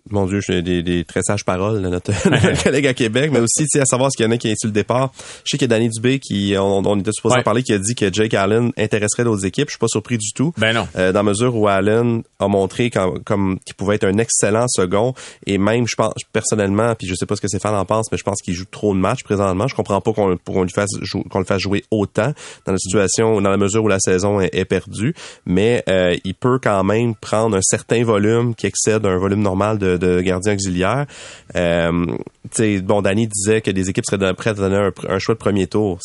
[0.09, 3.39] Mon Dieu, j'ai des, des très sages paroles de notre, notre collègue à Québec, mais
[3.39, 5.11] aussi tu sais, à savoir s'il y en a qui sur le départ.
[5.45, 7.41] Je sais qu'il y a Danny Dubé qui, on, on était supposé Ouais.
[7.41, 9.67] en parler, qui a dit que Jake Allen intéresserait d'autres équipes.
[9.69, 10.53] Je suis pas surpris du tout.
[10.57, 10.87] Ben non.
[10.97, 15.13] Euh, dans mesure où Allen a montré quand- comme qu'il pouvait être un excellent second
[15.45, 18.11] et même je pense personnellement puis je sais pas ce que ses fans en pensent
[18.11, 20.71] mais je pense qu'il joue trop de matchs présentement je comprends pas qu'on qu'on lui
[20.71, 20.89] fasse
[21.29, 22.33] qu'on le fasse jouer autant
[22.65, 25.13] dans la situation dans la mesure où la saison est, est perdue
[25.45, 29.77] mais euh, il peut quand même prendre un certain volume qui excède un volume normal
[29.77, 31.05] de, de gardien auxiliaire
[31.55, 32.17] euh,
[32.83, 35.67] bon Danny disait que des équipes seraient prêtes à donner un, un choix de premier
[35.67, 35.99] tour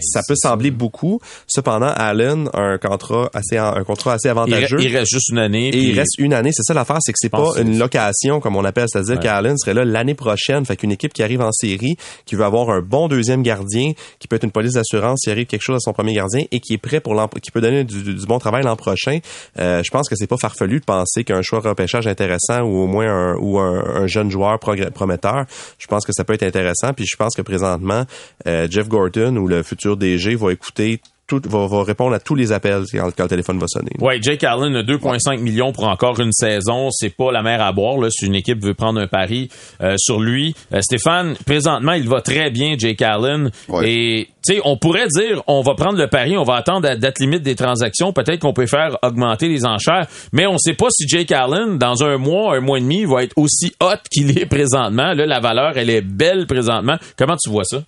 [0.00, 1.20] ça peut sembler beaucoup.
[1.46, 4.78] Cependant, Allen a un contrat assez, un contrat assez Il, avantageux.
[4.78, 5.68] re- il reste juste une année.
[5.68, 8.40] Et puis- il reste une année, c'est ça l'affaire, c'est que c'est pas une location
[8.40, 9.22] comme on appelle, c'est-à-dire Ouais.
[9.22, 12.70] qu'Allen serait là l'année prochaine, fait qu'une équipe qui arrive en série, qui veut avoir
[12.70, 15.80] un bon deuxième gardien, qui peut être une police d'assurance s'il arrive quelque chose à
[15.80, 18.64] son premier gardien et qui est prêt pour l'an, qui peut donner du, bon travail
[18.64, 19.20] l'an prochain.
[19.60, 22.76] Euh, je pense que c'est pas farfelu de penser qu'un choix de repêchage intéressant ou
[22.82, 25.44] au moins un, ou un, un jeune joueur prometteur,
[25.78, 26.92] je pense que ça peut être intéressant.
[26.92, 28.04] Puis je pense que présentement,
[28.48, 32.34] euh, Jeff Gordon ou le futur DG va écouter tout, va, va répondre à tous
[32.34, 33.90] les appels quand, quand le téléphone va sonner.
[34.00, 37.98] Ouais, Jake Allen, 2,5 millions pour encore une saison, c'est pas la mer à boire
[37.98, 39.48] là, si une équipe veut prendre un pari
[39.80, 40.54] euh, sur lui.
[40.72, 43.50] Euh, Stéphane, présentement, il va très bien, Jake Allen.
[43.68, 43.90] Ouais.
[43.90, 46.96] Et tu sais, on pourrait dire, on va prendre le pari, on va attendre la
[46.96, 50.88] date limite des transactions, peut-être qu'on peut faire augmenter les enchères, mais on sait pas
[50.90, 54.38] si Jake Allen, dans un mois, un mois et demi, va être aussi hot qu'il
[54.38, 55.12] est présentement.
[55.12, 56.96] Là, la valeur, elle est belle présentement.
[57.16, 57.82] Comment tu vois ça?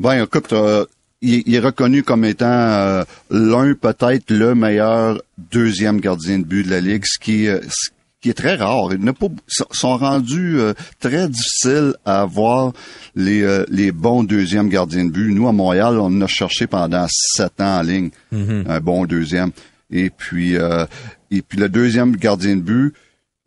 [0.00, 0.84] Ben, écoute, euh,
[1.22, 6.70] il, est reconnu comme étant euh, l'un peut-être le meilleur deuxième gardien de but de
[6.70, 7.90] la ligue, ce qui, ce
[8.20, 8.90] qui est très rare.
[8.92, 10.58] Ils pas, sont rendus
[11.00, 12.72] très difficiles à avoir
[13.14, 15.32] les, les bons deuxièmes gardiens de but.
[15.32, 18.68] Nous, à Montréal, on a cherché pendant sept ans en ligne Mm-hmm.
[18.68, 19.50] un bon deuxième.
[19.90, 22.94] Et puis, et puis le deuxième gardien de but,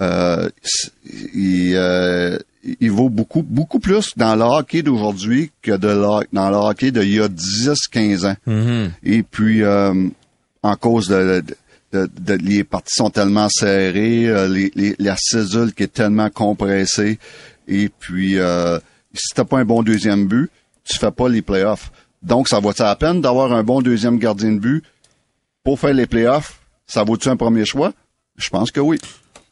[0.02, 0.50] euh,
[1.34, 2.38] il, euh,
[2.80, 6.92] il vaut beaucoup, beaucoup plus dans le hockey d'aujourd'hui que de la, dans le hockey
[6.92, 8.36] d'il y a 10-15 ans.
[8.48, 8.90] Mm-hmm.
[9.04, 9.94] Et puis, euh,
[10.64, 11.44] en cause de,
[11.94, 16.30] de, de, les parties sont tellement serrées, euh, les, les, la cédule qui est tellement
[16.30, 17.20] compressée,
[17.68, 18.80] et puis euh,
[19.14, 20.50] si t'as pas un bon deuxième but,
[20.84, 21.92] tu fais pas les playoffs.
[22.24, 24.84] Donc, ça vaut-il la peine d'avoir un bon deuxième gardien de but
[25.64, 26.60] pour faire les playoffs?
[26.86, 27.94] Ça vaut-tu un premier choix?
[28.38, 28.98] Je pense que oui.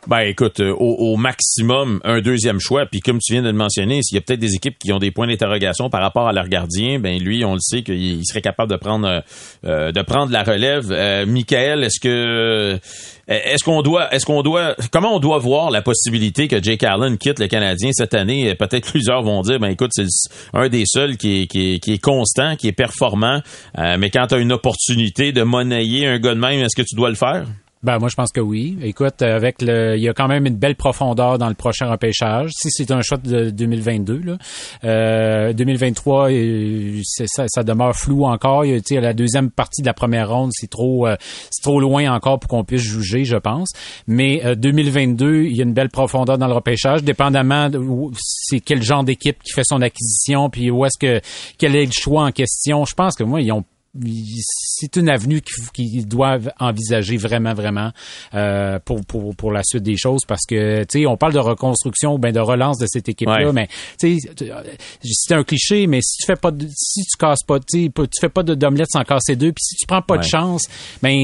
[0.07, 2.85] Ben écoute, euh, au, au, maximum, un deuxième choix.
[2.85, 4.99] Puis comme tu viens de le mentionner, s'il y a peut-être des équipes qui ont
[4.99, 8.41] des points d'interrogation par rapport à leur gardien, ben lui, on le sait qu'il serait
[8.41, 9.23] capable de prendre
[9.65, 10.91] euh, de prendre la relève.
[10.91, 12.79] Euh, Michael, est-ce que
[13.27, 17.17] est-ce qu'on doit est-ce qu'on doit comment on doit voir la possibilité que Jake Allen
[17.17, 18.53] quitte le Canadien cette année?
[18.53, 20.05] Peut-être plusieurs vont dire ben écoute, c'est
[20.53, 23.41] un des seuls qui est, qui est, qui est constant, qui est performant.
[23.79, 26.87] Euh, mais quand tu as une opportunité de monnayer un gars de même, est-ce que
[26.87, 27.45] tu dois le faire?
[27.85, 28.79] Ben moi je pense que oui.
[28.81, 32.49] Écoute, avec le, il y a quand même une belle profondeur dans le prochain repêchage.
[32.55, 34.37] Si c'est un shot de 2022, là,
[34.83, 36.29] euh, 2023,
[37.03, 38.65] ça, ça, demeure flou encore.
[38.65, 41.15] Il y a, la deuxième partie de la première ronde, c'est trop, euh,
[41.51, 43.69] c'est trop loin encore pour qu'on puisse juger, je pense.
[44.07, 47.79] Mais euh, 2022, il y a une belle profondeur dans le repêchage, dépendamment de
[48.17, 51.21] c'est quel genre d'équipe qui fait son acquisition, puis où est-ce que
[51.59, 52.83] quel est le choix en question.
[52.85, 53.63] Je pense que moi ils ont
[54.03, 57.91] c'est une avenue qu'ils doivent envisager vraiment, vraiment
[58.33, 61.39] euh, pour, pour, pour la suite des choses parce que, tu sais, on parle de
[61.39, 63.53] reconstruction ou bien de relance de cette équipe-là, ouais.
[63.53, 63.67] mais,
[63.99, 64.29] tu sais,
[65.03, 68.19] c'est un cliché, mais si tu fais pas de, si tu casses pas, tu tu
[68.19, 70.21] fais pas d'omelette sans casser deux, puis si tu prends pas ouais.
[70.21, 70.67] de chance,
[71.01, 71.15] ben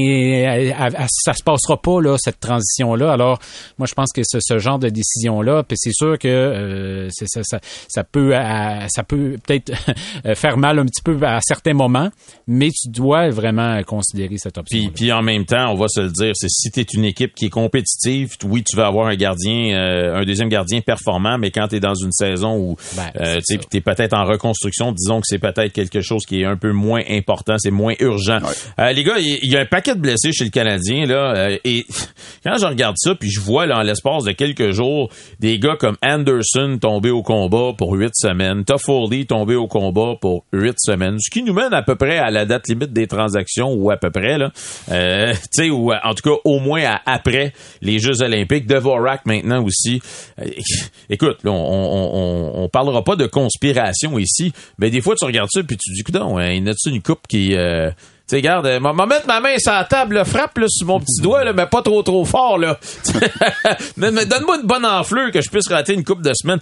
[1.08, 3.12] ça se passera pas, là, cette transition-là.
[3.12, 3.38] Alors,
[3.78, 7.42] moi, je pense que ce, ce genre de décision-là, puis c'est sûr que euh, ça,
[7.42, 9.72] ça, ça peut, ça peut peut-être
[10.34, 12.10] faire mal un petit peu à certains moments,
[12.46, 14.78] mais mais tu dois vraiment considérer cette option.
[14.78, 17.04] Puis, puis en même temps, on va se le dire, c'est si tu es une
[17.04, 21.38] équipe qui est compétitive, oui, tu vas avoir un gardien, euh, un deuxième gardien performant,
[21.38, 24.92] mais quand tu es dans une saison où ben, euh, tu es peut-être en reconstruction,
[24.92, 28.38] disons que c'est peut-être quelque chose qui est un peu moins important, c'est moins urgent.
[28.38, 28.84] Ouais.
[28.84, 31.34] Euh, les gars, il y, y, a un paquet de blessés chez le Canadien là,
[31.34, 31.84] euh, et
[32.44, 35.76] quand je regarde ça, puis je vois là en l'espace de quelques jours des gars
[35.76, 41.16] comme Anderson tombé au combat pour huit semaines, Toffoli tombé au combat pour huit semaines,
[41.18, 43.96] ce qui nous mène à peu près à la date limite des transactions ou à
[43.96, 44.52] peu près là,
[44.90, 48.66] euh, tu sais ou en tout cas au moins après les Jeux Olympiques.
[48.66, 50.02] Devorak maintenant aussi.
[50.38, 50.44] Euh,
[51.10, 55.24] écoute, là, on, on, on, on, parlera pas de conspiration ici, mais des fois tu
[55.24, 57.90] regardes ça puis tu dis, écoute, il y a une coupe qui euh,
[58.32, 61.00] sais, regarde, euh, m'a mettre ma main sur la table, là, frappe là, sur mon
[61.00, 62.58] petit doigt, là, mais pas trop trop fort.
[62.58, 62.78] là.
[63.96, 66.60] Donne-moi une bonne enflure que je puisse rater une coupe de semaines.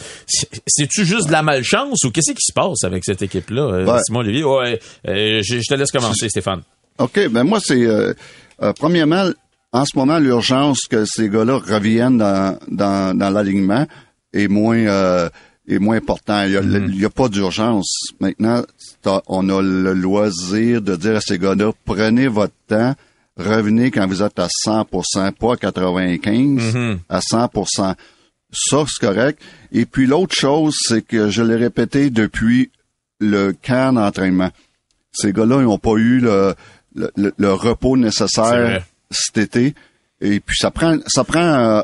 [0.67, 3.99] C'est-tu juste de la malchance ou qu'est-ce qui se passe avec cette équipe-là, euh, Ouais.
[4.05, 4.45] Simon Olivier?
[4.45, 6.63] Ouais, euh, je, je te laisse commencer, Stéphane.
[6.99, 7.87] OK, ben moi, c'est...
[8.79, 9.31] premièrement,
[9.73, 13.87] en ce moment, l'urgence que ces gars-là reviennent dans, dans, dans l'alignement
[14.33, 15.31] est moins...
[15.75, 16.43] est moins important.
[16.45, 17.05] Il n'y a, Mm-hmm.
[17.07, 17.91] a, pas d'urgence.
[18.21, 18.63] Maintenant,
[19.29, 22.95] on a le loisir de dire à ces gars-là, prenez votre temps,
[23.37, 26.99] revenez quand vous êtes à 100% pas à 95, Mm-hmm.
[27.09, 27.51] à 100
[28.53, 29.41] Ça, c'est correct.
[29.73, 32.71] Et puis l'autre chose, c'est que je l'ai répété depuis
[33.21, 34.51] le camp d'entraînement.
[35.13, 36.55] Ces gars-là, ils n'ont pas eu le,
[36.95, 39.75] le, le, le repos nécessaire cet été.
[40.21, 41.83] Et puis ça prend ça prend euh,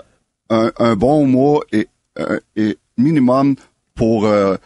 [0.51, 3.57] un, un, bon mois et, euh, et minimum
[3.97, 4.57] pour euh,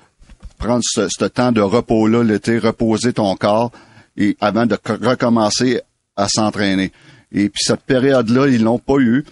[0.58, 3.72] prendre ce, ce, temps de repos-là l'été, reposer ton corps
[4.18, 5.80] et avant de recommencer
[6.16, 6.92] à s'entraîner.
[7.32, 9.24] Et puis cette période-là, ils l'ont pas eu.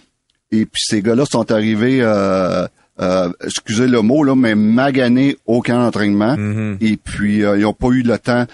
[0.50, 2.66] Et puis ces gars-là sont arrivés, euh,
[3.00, 6.37] euh, excusez le mot là, mais maganés au camp d'entraînement.
[6.37, 6.76] Mm-hmm.
[6.80, 8.46] Et puis euh, ils n'ont pas eu le temps.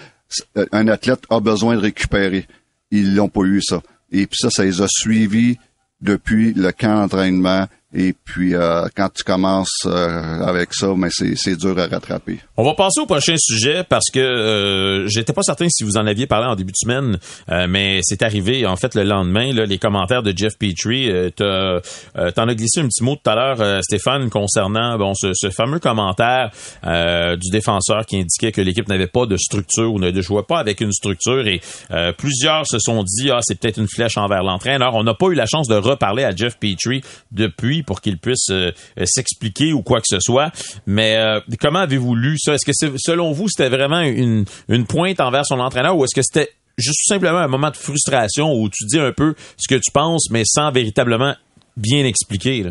[0.71, 2.47] Un athlète a besoin de récupérer.
[2.91, 3.81] Ils l'ont pas eu ça.
[4.11, 5.57] Et puis ça, ça les a suivis
[6.01, 7.67] depuis le camp d'entraînement.
[7.97, 12.39] Et puis, euh, quand tu commences euh, avec ça, mais c'est dur à rattraper.
[12.57, 16.05] On va passer au prochain sujet parce que euh, j'étais pas certain si vous en
[16.05, 17.17] aviez parlé en début de semaine,
[17.49, 19.53] euh, mais c'est arrivé en fait le lendemain.
[19.53, 23.35] Là, les commentaires de Jeff Petrie, euh, t'en as glissé un petit mot tout à
[23.35, 26.51] l'heure, euh, Stéphane, concernant bon ce, ce fameux commentaire
[26.85, 30.59] euh, du défenseur qui indiquait que l'équipe n'avait pas de structure ou ne jouait pas
[30.59, 31.47] avec une structure.
[31.47, 34.95] Et euh, plusieurs se sont dit ah c'est peut-être une flèche envers l'entraîneur.
[34.95, 38.49] On n'a pas eu la chance de reparler à Jeff Petrie depuis pour qu'il puisse
[38.51, 38.71] euh,
[39.03, 40.51] s'expliquer ou quoi que ce soit.
[40.85, 41.17] Mais
[41.59, 42.55] comment avez-vous lu ça?
[42.55, 44.45] Est-ce que selon vous, c'était vraiment une,
[44.87, 48.69] pointe envers son entraîneur ou est-ce que c'était juste simplement un moment de frustration où
[48.69, 51.35] tu dis un peu ce que tu penses, mais sans véritablement
[51.77, 52.65] bien expliquer?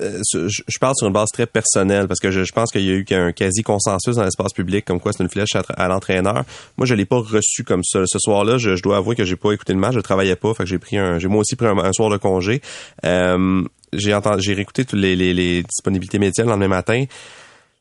[0.00, 2.94] Euh, je parle sur une base très personnelle parce que je, pense qu'il y a
[2.94, 6.44] eu un quasi consensus dans l'espace public comme quoi c'est une flèche à, l'entraîneur.
[6.76, 8.04] Moi, je l'ai pas reçu comme ça.
[8.06, 10.64] Ce soir-là, je, dois avouer que j'ai pas écouté le match, je travaillais pas, fait
[10.64, 12.60] que j'ai pris un, j'ai moi aussi pris un, soir de congé.
[13.04, 13.62] Euh,
[13.92, 17.04] j'ai entendu, j'ai réécouté toutes les, les, disponibilités médias le lendemain matin.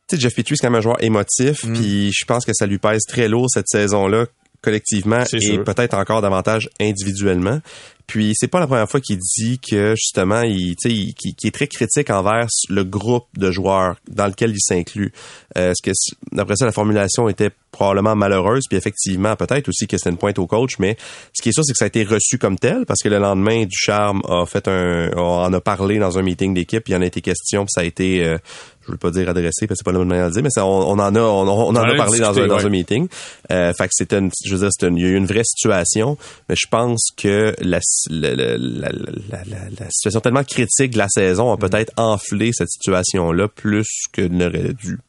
[0.07, 1.73] Tu sais, Jeff Petrie, c'est quand même un joueur émotif, mm.
[1.73, 4.25] puis je pense que ça lui pèse très lourd cette saison-là
[4.65, 7.61] collectivement et peut-être encore davantage individuellement.
[8.07, 12.09] Puis c'est pas la première fois qu'il dit que justement il, il, est très critique
[12.11, 15.11] envers le groupe de joueurs dans lequel il s'inclut.
[15.57, 15.91] Euh, ce que
[16.31, 18.65] d'après ça la formulation était probablement malheureuse?
[18.69, 20.97] Puis effectivement peut-être aussi que c'était une pointe au coach mais
[21.33, 23.17] ce qui est sûr c'est que ça a été reçu comme tel parce que le
[23.17, 26.95] lendemain du charme a fait un en a parlé dans un meeting d'équipe il y
[26.95, 28.37] en a été question puis ça a été euh,
[28.85, 30.49] je veux pas dire adressé parce que c'est pas la même manière de dire mais
[30.49, 33.07] ça, on, on, en a on, on en a parlé dans un dans un meeting
[33.51, 35.43] euh, fait que c'était une je veux dire c'était il y a eu une vraie
[35.43, 36.17] situation
[36.49, 39.39] mais je pense que la la, la, la,
[39.79, 44.21] la, situation tellement critique de la saison a peut-être enflé cette situation là plus que
[44.21, 44.99] n'aurait dû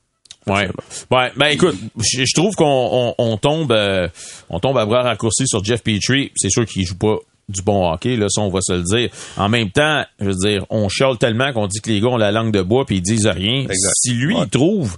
[0.47, 0.69] Ouais.
[1.11, 1.33] Ouais.
[1.37, 4.09] Ben écoute, je, trouve qu'on on, tombe euh,
[4.49, 6.31] on tombe à bras raccourcis sur Jeff Petrie.
[6.37, 7.17] C'est sûr qu'il joue pas
[7.49, 9.11] du bon hockey, là, ça on va se le dire.
[9.37, 12.17] En même temps, je veux dire, on chiale tellement qu'on dit que les gars ont
[12.17, 13.67] la langue de bois puis ils disent rien.
[13.95, 14.97] Si lui il trouve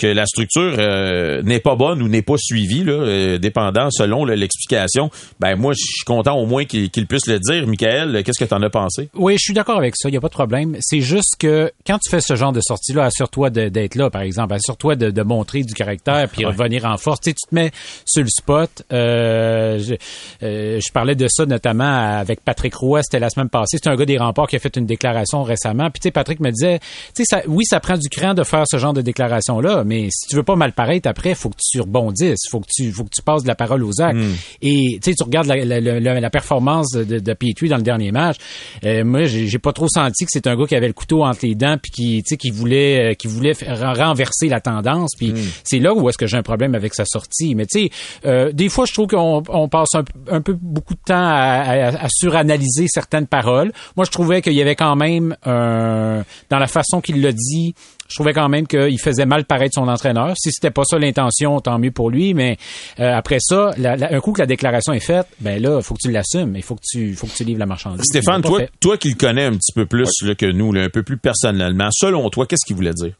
[0.00, 4.24] que la structure euh, n'est pas bonne ou n'est pas suivie, là, euh, dépendant selon
[4.24, 7.66] l'explication, ben moi, je suis content au moins qu'il puisse le dire.
[7.66, 9.10] Michael, qu'est-ce que tu en as pensé?
[9.14, 10.76] Oui, je suis d'accord avec ça, il n'y a pas de problème.
[10.80, 14.54] C'est juste que quand tu fais ce genre de sortie-là, assure-toi d'être là, par exemple.
[14.54, 17.20] Assure-toi de, montrer du caractère puis revenir en force.
[17.20, 17.70] Tu, sais, tu te mets
[18.06, 18.82] sur le spot.
[18.90, 19.94] Euh, je,
[20.40, 23.76] je, parlais de ça notamment avec Patrick Roy, c'était la semaine passée.
[23.82, 25.90] C'est un gars des remparts qui a fait une déclaration récemment.
[25.90, 26.78] Puis tu sais, Patrick me disait,
[27.14, 30.08] tu sais, ça, oui, ça prend du cran de faire ce genre de déclaration-là, mais
[30.10, 33.02] si tu veux pas mal paraître après, faut que tu rebondisses, faut que tu faut
[33.02, 34.16] que tu passes de la parole aux actes.
[34.16, 34.34] Hmm.
[34.62, 38.12] Et tu sais, tu regardes la, la, la, performance de, de Petrie dans le dernier
[38.12, 38.36] match.
[38.84, 41.40] Euh, moi, j'ai pas trop senti que c'est un gars qui avait le couteau entre
[41.44, 45.10] les dents puis qui tu sais qui voulait euh, qui voulait renverser la tendance.
[45.18, 45.38] Puis hmm.
[45.64, 47.56] c'est là où est-ce que j'ai un problème avec sa sortie.
[47.56, 47.90] Mais tu sais,
[48.26, 49.90] euh, des fois, je trouve qu'on on passe
[50.30, 53.72] un, peu beaucoup de temps à, à, suranalyser certaines paroles.
[53.96, 56.24] Moi, je trouvais qu'il y avait quand même dans
[56.58, 57.74] la façon qu'il l'a dit
[58.10, 60.34] je trouvais quand même qu'il faisait mal paraître son entraîneur.
[60.36, 62.34] Si c'était pas ça l'intention, tant mieux pour lui.
[62.34, 62.58] Mais
[62.98, 66.00] euh, après ça, un coup que la déclaration est faite, ben là, il faut que
[66.02, 66.56] tu l'assumes.
[66.56, 68.02] Il faut que tu, faut que tu livres la marchandise.
[68.04, 71.18] Stéphane, toi, toi qui le connais un petit peu plus que nous, un peu plus
[71.18, 73.14] personnellement, selon toi, qu'est-ce qu'il voulait dire?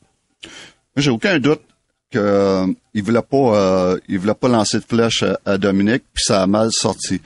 [0.97, 1.63] J'ai aucun doute
[2.11, 6.43] qu'il euh, voulait pas, euh, il voulait pas lancer de flèche à, Dominique, puis ça
[6.43, 7.21] a mal sorti.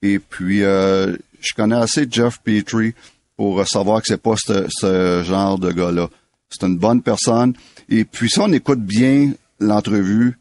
[0.00, 2.94] Et puis, je connais assez Jeff Petrie
[3.36, 6.08] pour savoir que c'est pas ce genre de gars-là.
[6.52, 7.54] C'est une bonne personne.
[7.88, 10.38] Et puis, si on écoute bien l'entrevue,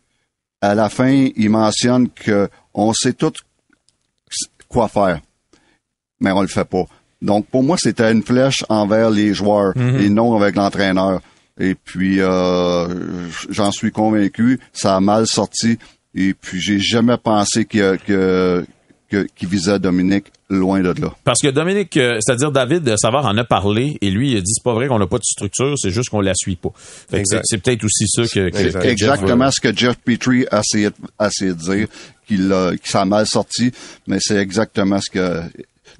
[0.62, 3.34] à la fin, il mentionne que on sait tout
[4.67, 5.19] quoi faire,
[6.19, 6.86] mais on le fait pas.
[7.21, 10.00] Donc, pour moi, c'était une flèche envers les joueurs mhm.
[10.00, 11.21] et non avec l'entraîneur.
[11.60, 15.78] Et puis, euh, j'en suis convaincu, ça a mal sorti.
[16.15, 18.65] Et puis, j'ai jamais pensé que, que
[19.36, 21.14] qui visait Dominique loin de là.
[21.24, 24.52] Parce que Dominique, euh, c'est-à-dire David Savard en a parlé et lui il a dit
[24.54, 26.72] c'est pas vrai qu'on n'a pas de structure, c'est juste qu'on la suit pas.
[27.10, 31.88] C'est peut-être aussi ça que, exactement ce que Jeff Petrie a essayé, de dire
[32.28, 33.72] qu'il que ça a mal sorti,
[34.08, 35.42] mais c'est exactement ce que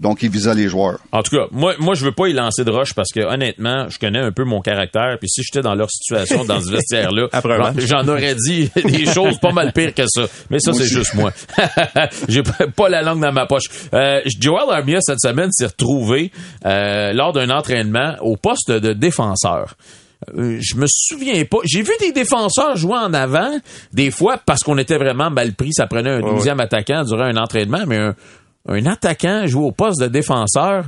[0.02, 0.98] donc, il visait les joueurs.
[1.12, 3.88] En tout cas, moi, moi, je veux pas y lancer de roche parce que, honnêtement,
[3.88, 5.18] je connais un peu mon caractère.
[5.20, 7.28] Puis si j'étais dans leur situation, dans ce vestiaire-là,
[7.78, 10.24] j'en aurais dit des choses pas mal pires que ça.
[10.50, 11.32] Mais ça, c'est juste moi.
[12.28, 13.66] J'ai pas la langue dans ma poche.
[13.94, 16.32] Euh, Joel Armia, cette semaine, s'est retrouvé
[16.66, 19.76] euh, lors d'un entraînement au poste de défenseur.
[20.36, 21.58] Euh, je me souviens pas.
[21.64, 23.58] J'ai vu des défenseurs jouer en avant,
[23.94, 25.74] des fois parce qu'on était vraiment mal pris.
[25.74, 28.16] Ça prenait un douzième attaquant durant un entraînement, mais un,
[28.67, 30.86] un attaquant joue au poste de défenseur.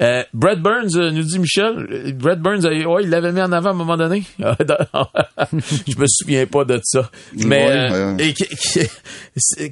[0.00, 3.70] Euh, Brad Burns, euh, nous dit Michel, Brad Burns, euh, il l'avait mis en avant
[3.70, 4.22] à un moment donné.
[4.38, 7.10] je me souviens pas de ça.
[7.34, 8.32] Mais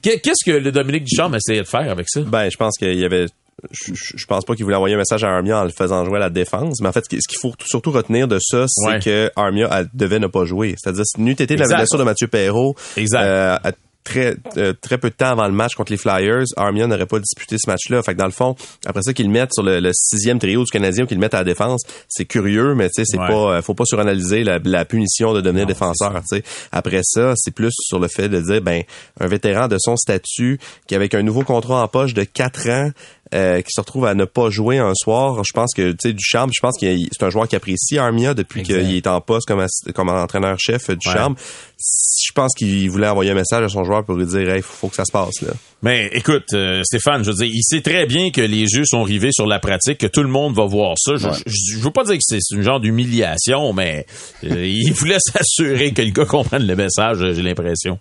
[0.02, 2.20] qu'est-ce que le Dominique Ducharme essayait de faire avec ça?
[2.22, 3.26] Ben, je pense qu'il y avait
[3.72, 6.20] je, pense pas qu'il voulait envoyer un message à Armia en le faisant jouer à
[6.20, 9.84] la défense, mais en fait, ce qu'il faut surtout retenir de ça, c'est que Armia
[9.94, 10.74] devait ne pas jouer.
[10.76, 13.76] C'est-à-dire, si n'eût été la blessure de Mathieu Perrault, exact
[14.06, 17.18] très euh, très peu de temps avant le match contre les Flyers, Armia n'aurait pas
[17.18, 18.02] disputé ce match-là.
[18.02, 18.54] Fait que dans le fond,
[18.86, 21.34] après ça qu'ils le mettent sur le, sixième trio du Canadien ou qu'ils le mettent
[21.34, 24.58] à la défense, c'est curieux, mais tu sais, c'est pas, euh, faut pas suranalyser la,
[24.64, 26.12] la punition de devenir défenseur.
[26.30, 28.82] Tu sais, après ça, c'est plus sur le fait de dire, ben,
[29.20, 32.90] un vétéran de son statut qui avec un nouveau contrat en poche de quatre ans
[33.34, 35.42] euh, qui se retrouve à ne pas jouer un soir.
[35.44, 38.34] Je pense que, tu sais, Ducharme, je pense que c'est un joueur qui apprécie Armia
[38.34, 39.64] depuis qu'il est en poste comme,
[39.94, 41.34] comme entraîneur-chef du Ouais.
[41.78, 44.72] Je pense qu'il voulait envoyer un message à son joueur pour lui dire, hey, faut,
[44.74, 45.52] faut que ça se passe, là.
[45.82, 49.02] Mais écoute, euh, Stéphane, je veux dire, il sait très bien que les jeux sont
[49.02, 51.16] rivés sur la pratique, que tout le monde va voir ça.
[51.16, 54.06] Je, je, veux pas dire que c'est une genre d'humiliation, mais
[54.44, 57.98] euh, il voulait s'assurer que le gars comprenne le message, j'ai l'impression.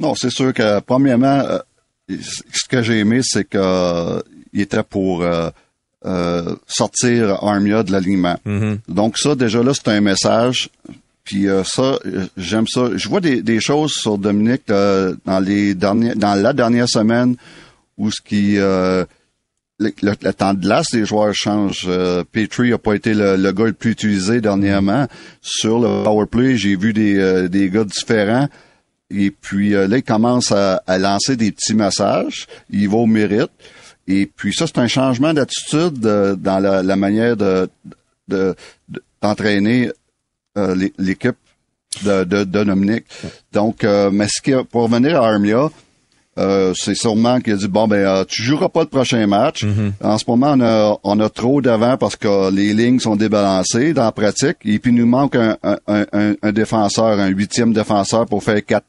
[0.00, 1.58] Non, c'est sûr que premièrement, euh,
[2.08, 4.22] ce que j'ai aimé, c'est que
[4.52, 5.24] il était pour
[6.66, 8.36] sortir Armia de l'alignement.
[8.46, 8.78] Mm-hmm.
[8.88, 10.68] Donc ça, déjà là, c'est un message.
[11.24, 11.98] Puis euh, ça,
[12.36, 12.90] j'aime ça.
[12.96, 17.36] Je vois des, des choses sur Dominique euh, dans les derniers, dans la dernière semaine
[17.96, 19.04] où ce qui euh,
[19.78, 21.88] le, temps de glace des joueurs change.
[22.32, 25.06] Petrie a pas été le, le, gars le plus utilisé dernièrement.
[25.40, 28.48] Sur le power play, j'ai vu des, des gars différents.
[29.10, 32.46] Et puis là, il commence à, à, lancer des petits messages.
[32.70, 33.50] Il va au mérite.
[34.08, 37.68] Et puis ça, c'est un changement d'attitude dans la, la, manière de
[39.22, 39.90] d'entraîner
[40.58, 41.36] euh, l'équipe
[42.04, 43.04] de, de, Dominique.
[43.52, 45.70] Donc, euh, mais ce qui, pour revenir à Armia,
[46.38, 49.64] euh, c'est sûrement qu'il a dit bon ben tu joueras pas le prochain match.
[49.64, 49.92] Mm-hmm.
[50.02, 53.92] En ce moment on a on a trop d'avant parce que les lignes sont débalancées
[53.92, 56.04] dans la pratique et puis il nous manque un, un,
[56.42, 58.86] un, défenseur, un huitième défenseur pour faire quatre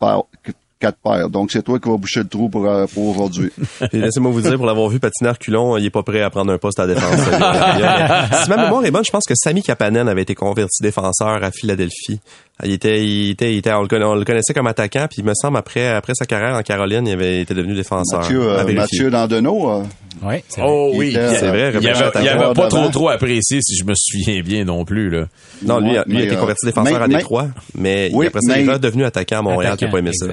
[0.83, 1.29] quatre paires.
[1.29, 3.51] Donc, c'est toi qui vas boucher le trou pour, euh, pour aujourd'hui.
[3.93, 6.57] laissez-moi vous dire, pour l'avoir vu patiner culon, il est pas prêt à prendre un
[6.57, 7.21] poste à défense.
[8.43, 11.51] si ma mémoire est bonne, je pense que Sami Kapanen avait été converti défenseur à
[11.51, 12.19] Philadelphie.
[12.63, 15.57] Il était, il était, il était on, le connaissait comme attaquant, puis il me semble
[15.57, 18.19] après, après sa carrière en Caroline, il avait été devenu défenseur.
[18.19, 19.71] Mathieu, euh, Mathieu Dandeneau.
[19.71, 19.83] Euh,
[20.21, 21.73] ouais, oh oui, c'est vrai.
[21.81, 25.25] Il avait, avait pas trop trop apprécié, si je me souviens bien non plus là.
[25.63, 29.05] Non, lui, lui a été converti défenseur à Détroit, mais après ça, il est redevenu
[29.05, 29.77] attaquant à Montréal.
[29.77, 30.27] Tu pas aimé ça.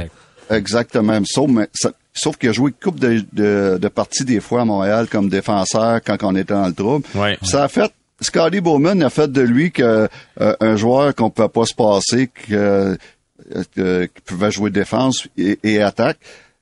[0.51, 1.21] Exactement.
[1.25, 1.69] Sauf, mais,
[2.13, 5.29] sauf qu'il a joué une couple de, de, de, parties des fois à Montréal comme
[5.29, 7.07] défenseur quand on était dans le trouble.
[7.43, 10.09] Ça a fait Scotty Bowman a fait de lui que
[10.41, 12.99] euh, un joueur qu'on peut pas se passer, que,
[13.79, 16.19] euh, qui pouvait jouer défense et, et attaque,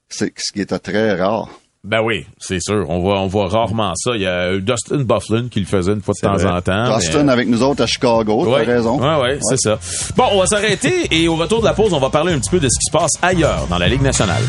[0.08, 1.50] c'est ce qui était très rare.
[1.84, 2.86] Ben oui, c'est sûr.
[2.88, 4.10] On voit, on voit rarement ça.
[4.14, 6.98] Il y a Dustin Bufflin qui le faisait une fois de temps en temps.
[6.98, 8.64] Dustin avec nous autres à Chicago, ouais.
[8.64, 9.00] t'as raison.
[9.00, 9.78] Ouais, ouais, c'est ça.
[10.16, 12.50] Bon, on va s'arrêter et au retour de la pause, on va parler un petit
[12.50, 14.42] peu de ce qui se passe ailleurs dans la Ligue nationale.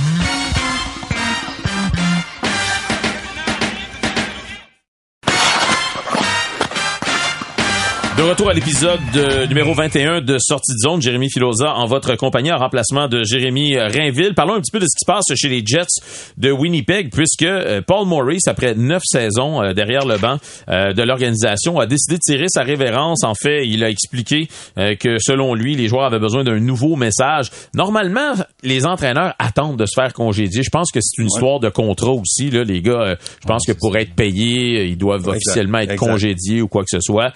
[8.20, 9.00] De retour à l'épisode
[9.48, 13.78] numéro 21 de Sortie de zone, Jérémy Filosa en votre compagnie en remplacement de Jérémy
[13.78, 14.34] Rainville.
[14.36, 16.04] Parlons un petit peu de ce qui se passe chez les Jets
[16.36, 20.36] de Winnipeg puisque euh, Paul Maurice, après neuf saisons euh, derrière le banc
[20.68, 23.24] euh, de l'organisation, a décidé de tirer sa révérence.
[23.24, 27.50] En fait, il a expliqué que selon lui, les joueurs avaient besoin d'un nouveau message.
[27.74, 30.62] Normalement, les entraîneurs attendent de se faire congédier.
[30.62, 32.50] Je pense que c'est une histoire de contrat aussi.
[32.50, 36.68] Là, les gars, je pense que pour être payés, ils doivent officiellement être congédiés ou
[36.68, 37.32] quoi que ce soit.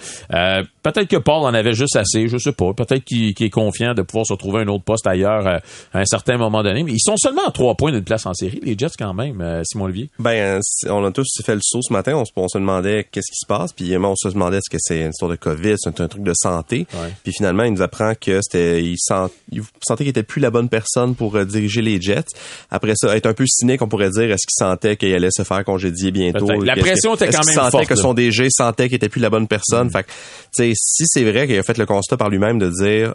[0.84, 2.74] Peut-être que Paul en avait juste assez, je sais pas.
[2.74, 5.58] Peut-être qu'il est confiant de pouvoir se retrouver un autre poste ailleurs euh,
[5.94, 6.82] à, un certain moment donné.
[6.82, 9.40] Mais ils sont seulement à trois points d'une place en série, les Jets quand même,
[9.40, 10.10] euh, Simon Olivier.
[10.18, 10.60] Ben,
[10.90, 12.22] on a tous fait le saut ce matin.
[12.36, 13.72] On, se demandait qu'est-ce qui se passe.
[13.72, 16.34] Puis on se demandait est-ce que c'est une histoire de COVID, c'est un, truc de
[16.34, 16.86] santé.
[17.22, 20.50] Puis finalement, il nous apprend que c'était, il, sent, il sentait qu'il était plus la
[20.50, 22.24] bonne personne pour euh, diriger les Jets.
[22.70, 25.44] Après ça, être un peu cynique, on pourrait dire est-ce qu'il sentait qu'il allait se
[25.44, 26.46] faire congédier bientôt?
[26.62, 27.72] La pression était quand même forte.
[27.72, 29.88] sentait que son DG sentait qu'il était plus la bonne personne?
[29.88, 29.92] Mm.
[29.92, 30.06] Fait
[30.70, 33.14] que, si c'est vrai qu'il a fait le constat par lui-même de dire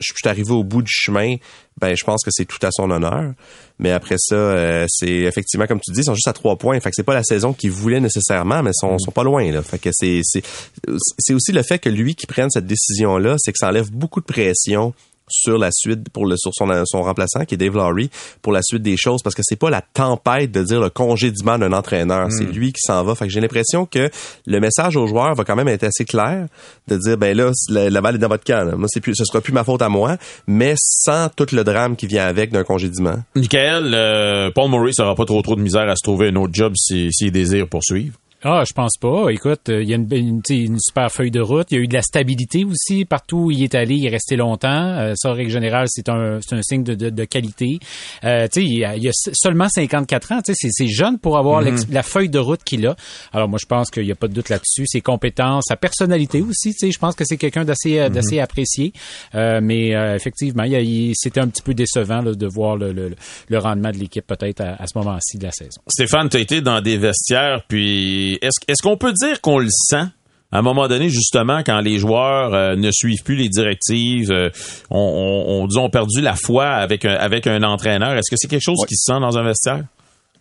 [0.00, 1.36] je suis arrivé au bout du chemin,
[1.78, 3.34] ben je pense que c'est tout à son honneur.
[3.78, 6.80] Mais après ça, euh, c'est effectivement comme tu dis, ils sont juste à trois points.
[6.80, 9.50] Fait que c'est pas la saison qu'il voulait nécessairement, mais ils sont, sont pas loin.
[9.52, 9.62] Là.
[9.62, 13.52] Fait que c'est c'est aussi le fait que lui qui prenne cette décision là, c'est
[13.52, 14.94] que ça enlève beaucoup de pression
[15.30, 18.10] sur la suite pour le sur son, son remplaçant qui est Dave Lowry
[18.42, 21.58] pour la suite des choses parce que c'est pas la tempête de dire le congédiement
[21.58, 22.52] d'un entraîneur, c'est hmm.
[22.52, 23.14] lui qui s'en va.
[23.14, 24.10] Fait que j'ai l'impression que
[24.46, 26.46] le message aux joueurs va quand même être assez clair
[26.88, 28.76] de dire ben là la, balle est dans votre camp.
[28.76, 30.16] Moi c'est plus ce sera plus ma faute à moi,
[30.46, 33.16] mais sans tout le drame qui vient avec d'un congédiement.
[33.34, 36.54] Michael, euh, Paul Maurice n'aura pas trop trop de misère à se trouver un autre
[36.54, 38.14] job s'il si, désire poursuivre.
[38.42, 39.28] Ah, je pense pas.
[39.30, 41.66] Écoute, euh, il y a une, une, super feuille de route.
[41.70, 43.04] Il y a eu de la stabilité aussi.
[43.04, 44.68] Partout où il est allé, il est resté longtemps.
[44.68, 47.78] Euh, ça, en règle générale, c'est un, un signe de, de, de qualité.
[48.24, 50.40] Euh, il, y a, il a seulement 54 ans.
[50.44, 51.92] C'est, c'est jeune pour avoir mm-hmm.
[51.92, 52.96] la feuille de route qu'il a.
[53.34, 54.86] Alors moi, je pense qu'il n'y a pas de doute là-dessus.
[54.86, 56.74] Ses compétences, sa personnalité aussi.
[56.80, 58.08] Je pense que c'est quelqu'un d'assez mm-hmm.
[58.10, 58.94] d'assez apprécié.
[59.34, 63.14] Euh, mais euh, effectivement, il, c'était un petit peu décevant là, de voir le, le,
[63.48, 65.80] le, rendement de l'équipe peut-être à, à ce moment-ci de la saison.
[65.86, 70.06] Stéphane, tu as été dans des vestiaires, puis est-ce qu'on peut dire qu'on le sent?
[70.52, 74.50] à un moment donné, justement, quand les joueurs euh, ne suivent plus les directives, euh,
[74.90, 78.16] on, on, on, perdu la foi avec un, avec un entraîneur.
[78.16, 79.84] Est-ce que c'est quelque chose qui se sent dans un vestiaire?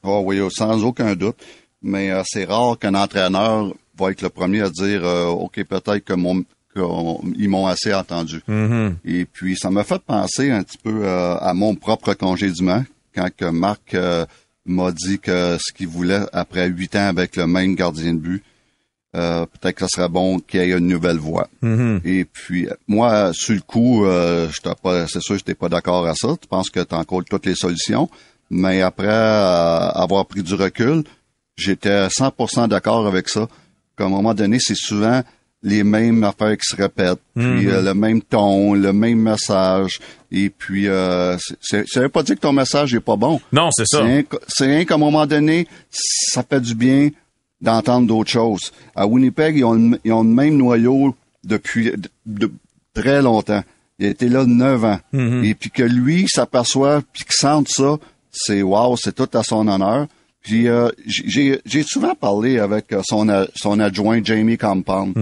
[0.01, 1.37] Oh oui, sans aucun doute.
[1.81, 5.99] mais euh, c'est rare qu'un entraîneur va être le premier à dire euh, OK, peut-être
[5.99, 8.41] que mon qu'ils m'ont assez entendu.
[8.47, 8.95] Mm-hmm.
[9.05, 12.83] Et puis ça m'a fait penser un petit peu euh, à mon propre congédiement
[13.15, 14.25] quand que Marc euh,
[14.69, 18.43] m'a dit que ce qu'il voulait après huit ans avec le même gardien de but,
[19.15, 21.49] euh, peut-être que ce serait bon qu'il y ait une nouvelle voie.
[21.63, 22.01] Mm-hmm.
[22.05, 24.47] Et puis moi, sur le coup, euh,
[24.83, 26.35] pas, c'est sûr, j'étais pas d'accord à ça.
[26.39, 28.09] Tu penses que tu toutes les solutions,
[28.51, 31.03] mais après euh, avoir pris du recul,
[31.57, 33.47] j'étais 100% d'accord avec ça.
[33.97, 35.23] Qu'à un moment donné, c'est souvent
[35.61, 39.99] les mêmes affaires qui se répètent, puis euh, le même ton, le même message,
[40.31, 43.41] et puis euh, ça veut pas dire que ton message est pas bon.
[43.51, 43.99] Non, c'est ça.
[44.47, 47.09] C'est rien qu'à un moment donné, ça fait du bien
[47.61, 48.71] d'entendre d'autres choses.
[48.95, 52.51] À Winnipeg, ils ont, le, ils ont le même noyau depuis de, de
[52.93, 53.63] très longtemps.
[53.99, 54.99] Il a été là neuf ans.
[55.43, 57.97] Et puis que lui s'aperçoit, puis qu'il sente ça,
[58.31, 60.07] c'est wow, c'est tout à son honneur.
[60.41, 65.13] Puis euh, j'ai j'ai souvent parlé avec euh, son, son adjoint Jamie Compound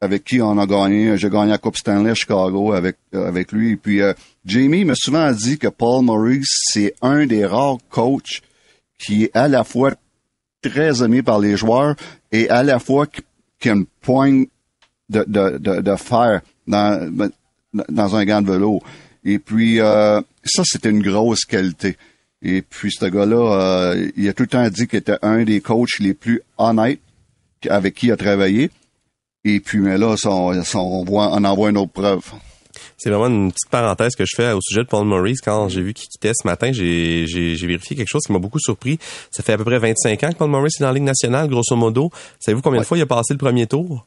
[0.00, 1.16] avec qui on a gagné.
[1.16, 3.72] J'ai gagné la Coupe Stanley à Chicago avec euh, avec lui.
[3.72, 4.12] Et puis euh,
[4.44, 8.42] Jamie m'a souvent dit que Paul Maurice c'est un des rares coachs
[8.98, 9.94] qui est à la fois
[10.62, 11.94] très aimé par les joueurs
[12.32, 13.22] et à la fois qui,
[13.60, 14.46] qui a une poigne
[15.08, 17.30] de, de, de, de fer dans,
[17.72, 18.80] dans un gant de vélo.
[19.24, 21.96] Et puis euh, ça, c'était une grosse qualité.
[22.42, 25.60] Et puis ce gars-là, euh, il a tout le temps dit qu'il était un des
[25.60, 27.00] coachs les plus honnêtes
[27.68, 28.70] avec qui il a travaillé.
[29.44, 32.22] Et puis, mais là, on, voit, on en voit une autre preuve.
[32.96, 35.40] C'est vraiment une petite parenthèse que je fais au sujet de Paul Maurice.
[35.40, 37.24] Quand j'ai vu qu'il quittait ce matin, j'ai
[37.54, 38.98] vérifié quelque chose qui m'a beaucoup surpris.
[39.30, 41.48] Ça fait à peu près 25 ans que Paul Maurice est dans la Ligue nationale,
[41.48, 42.10] grosso modo.
[42.40, 44.06] Savez-vous combien de fois il a passé le premier tour?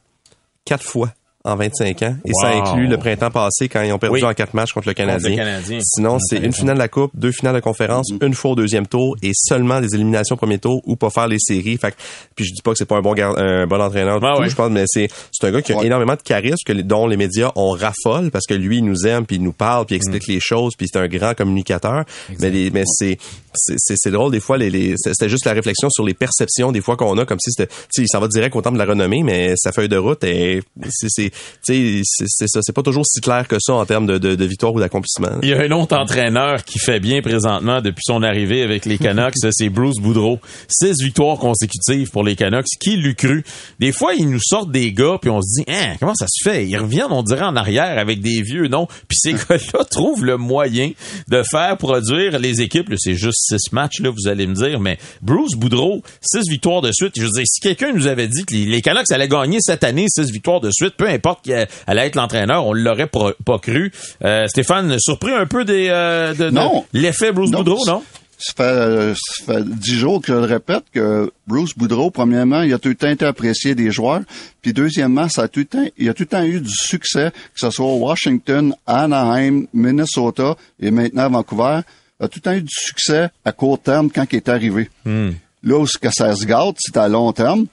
[0.64, 1.12] Quatre fois
[1.44, 2.16] en 25 ans.
[2.24, 4.24] Et ça inclut le printemps passé quand ils ont perdu Oui.
[4.24, 5.30] en quatre matchs contre le Canadien.
[5.30, 5.78] Contre le Canadien.
[5.82, 8.86] Sinon, c'est une finale de la Coupe, deux finales de conférence, une fois au deuxième
[8.86, 11.76] tour et seulement des éliminations au premier tour ou pas faire les séries.
[11.78, 11.96] Fait que,
[12.36, 14.34] puis je dis pas que c'est pas un bon gar- un bon entraîneur du Ah
[14.36, 14.48] tout, ouais.
[14.48, 15.86] je pense, mais c'est c'est un gars qui a Ouais.
[15.86, 19.26] énormément de charisme que dont les médias on raffole parce que lui il nous aime
[19.26, 20.32] puis il nous parle puis il explique Mm.
[20.32, 22.04] les choses puis c'est un grand communicateur.
[22.40, 23.18] Mais les, mais c'est
[23.54, 26.96] c'est drôle des fois les, les c'était juste la réflexion sur les perceptions des fois
[26.96, 29.22] qu'on a comme si c'était tu sais ça va direct au temple de la renommée
[29.22, 31.31] mais sa feuille de route est c'est
[31.62, 34.74] c'est ça c'est pas toujours si clair que ça en termes de de, de victoire
[34.74, 35.40] ou d'accomplissement.
[35.42, 38.98] Il y a un autre entraîneur qui fait bien présentement depuis son arrivée avec les
[38.98, 40.38] Canucks, c'est Bruce Boudreau.
[40.68, 42.66] Six victoires consécutives pour les Canucks.
[42.80, 43.44] Qui l'eût cru?
[43.80, 46.48] Des fois, ils nous sortent des gars, puis on se dit, hein, comment ça se
[46.48, 46.66] fait?
[46.66, 48.86] Ils reviennent, on dirait, en arrière avec des vieux noms.
[49.08, 50.92] Puis ces gars-là trouvent le moyen
[51.28, 52.92] de faire produire les équipes.
[52.96, 54.80] C'est juste six matchs, là, vous allez me dire.
[54.80, 57.14] Mais Bruce Boudreau, six victoires de suite.
[57.16, 59.84] Je veux dire, si quelqu'un nous avait dit que les, les Canucks allaient gagner cette
[59.84, 61.52] année six victoires de suite, peu importe qui
[61.86, 63.92] allait être l'entraîneur, on l'aurait pas cru.
[64.24, 66.52] Euh, Stéphane, surpris un peu des, euh, de,
[66.92, 68.02] l'effet Bruce Non, Boudreau, non?
[68.38, 72.74] Ça fait, ça fait dix jours que je le répète que Bruce Boudreau, premièrement, il
[72.74, 74.22] a tout le temps été apprécié des joueurs.
[74.62, 77.30] Puis deuxièmement, ça a tout le temps, il a tout le temps eu du succès,
[77.30, 81.82] que ce soit Washington, Anaheim, Minnesota et maintenant Vancouver.
[82.18, 84.90] Il a tout le temps eu du succès à court terme quand il est arrivé.
[85.04, 87.66] Là où ça se gâte, c'est à long terme.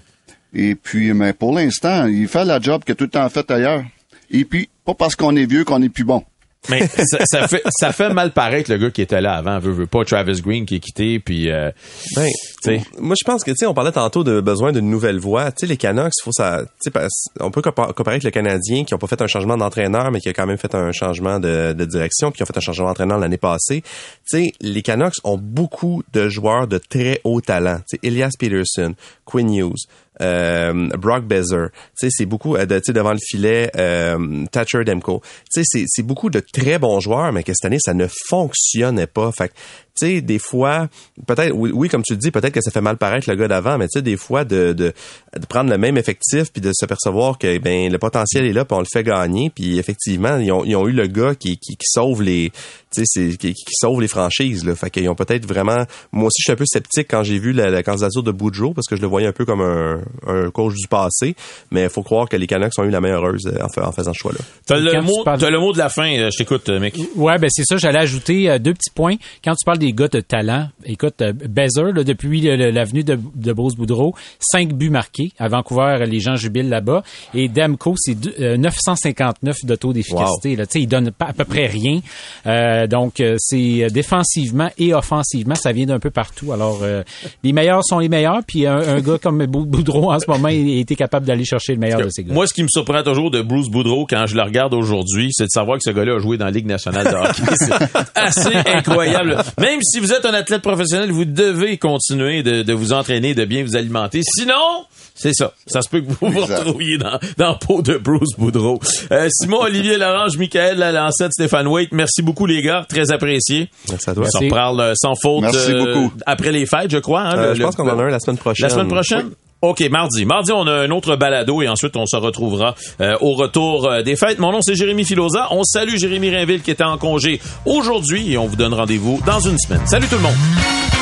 [0.53, 3.49] Et puis, mais pour l'instant, il fait la job qu'il a tout le temps fait
[3.51, 3.83] ailleurs.
[4.31, 6.23] Et puis, pas parce qu'on est vieux qu'on est plus bon.
[6.69, 9.71] Mais ça, ça fait ça fait mal paraître le gars qui était là avant, veut,
[9.71, 11.71] veut pas Travis Green qui est quitté puis euh,
[12.17, 12.27] Ben,
[12.61, 12.81] sais.
[12.99, 15.53] moi je pense que tu sais on parlait tantôt de besoin d'une nouvelle voie.
[15.53, 18.31] Tu sais les Canucks, faut ça, tu sais parce- on peut compa- comparer avec le
[18.31, 20.91] Canadien qui ont pas fait un changement d'entraîneur mais qui a quand même fait un
[20.91, 23.81] changement de, de direction puis qui ont fait un changement d'entraîneur l'année passée.
[24.29, 27.77] Tu sais les Canucks ont beaucoup de joueurs de très haut talent.
[27.89, 29.85] Tu sais Elias Peterson, Quinn Hughes,
[30.19, 31.69] Brock Bezer.
[31.99, 35.21] Tu sais c'est beaucoup euh, de, devant le filet euh, Thatcher Demko.
[35.53, 39.07] Tu sais c'est beaucoup de très bons joueurs mais que cette année ça ne fonctionnait
[39.07, 39.31] pas.
[39.31, 39.51] Fait
[39.99, 40.87] tu sais, des fois,
[41.27, 43.47] peut-être, oui, oui, comme tu le dis, peut-être que ça fait mal paraître le gars
[43.47, 44.93] d'avant, mais tu sais, des fois, de, de,
[45.37, 48.65] de prendre le même effectif puis de se percevoir que, ben, le potentiel est là
[48.65, 51.57] puis on le fait gagner puis effectivement, ils ont, ils ont eu le gars qui,
[51.57, 52.51] qui, qui sauve les,
[52.93, 54.75] tu sais, c'est- qui, qui sauve les franchises, là.
[54.75, 57.51] Fait qu'ils ont peut-être vraiment, moi aussi, je suis un peu sceptique quand j'ai vu
[57.53, 60.49] la, la candidature de Boudreau parce que je le voyais un peu comme un, un
[60.51, 61.35] coach du passé,
[61.71, 63.91] mais il faut croire que les Canucks ont eu la meilleure heureuse en, fa- en
[63.91, 64.39] faisant ce choix-là.
[64.65, 66.95] t'as le mot parles- t'as le mot de la fin, euh, je t'écoute euh, mec.
[67.15, 67.77] Ouais, ben c'est ça.
[67.77, 69.15] J'allais ajouter euh, deux petits points.
[69.43, 73.53] Quand tu parles des gars de talent, écoute, euh, Bezer, là, depuis l'avenue de, de
[73.53, 75.31] Bruce Boudreau, cinq buts marqués.
[75.39, 77.03] À Vancouver, les gens jubilent là-bas.
[77.33, 80.57] Et Demko, c'est deux- euh, 959 de taux d'efficacité.
[80.69, 81.99] Sais, il donne à peu près rien.
[82.45, 86.51] Euh, donc, c'est défensivement et offensivement, ça vient d'un peu partout.
[86.51, 87.03] Alors, euh,
[87.43, 88.39] les meilleurs sont les meilleurs.
[88.47, 91.73] Puis un, un gars comme Bou- Boudreau, en ce moment, il été capable d'aller chercher
[91.73, 92.33] le meilleur de ces gars.
[92.33, 95.45] Moi, ce qui me surprend toujours de Bruce Boudreau quand je le regarde aujourd'hui, c'est
[95.45, 97.43] de savoir que ce gars-là a joué dans la Ligue nationale de hockey.
[97.59, 99.37] C'est assez incroyable.
[99.69, 103.45] Même si vous êtes un athlète professionnel, vous devez continuer de, de vous entraîner, de
[103.45, 104.21] bien vous alimenter.
[104.23, 105.53] Sinon, c'est ça.
[105.67, 106.59] Ça se peut que vous vous Exact.
[106.63, 108.79] retrouviez dans, dans le pot de Bruce Boudreau.
[109.11, 112.83] Euh, Simon, Olivier Larange, Michael Lalancette, Stéphane Waite, merci beaucoup les gars.
[112.89, 113.69] Très apprécié.
[113.89, 114.23] Merci à toi.
[114.25, 114.49] On s'en Merci.
[114.53, 116.13] reparle euh, sans faute Merci euh, beaucoup.
[116.25, 117.21] après les fêtes, je crois.
[117.21, 118.67] hein, Euh, le- je le- pense qu'on en a un la semaine prochaine.
[118.67, 119.29] la semaine prochaine?
[119.61, 120.25] OK, mardi.
[120.25, 124.01] Mardi, on a un autre balado et ensuite on se retrouvera euh, au retour euh,
[124.03, 124.39] des fêtes.
[124.39, 125.47] Mon nom, c'est Jérémy Filosa.
[125.51, 129.41] On salue Jérémy Rainville qui était en congé aujourd'hui et on vous donne rendez-vous dans
[129.41, 129.85] une semaine.
[129.85, 130.98] Salut tout le monde!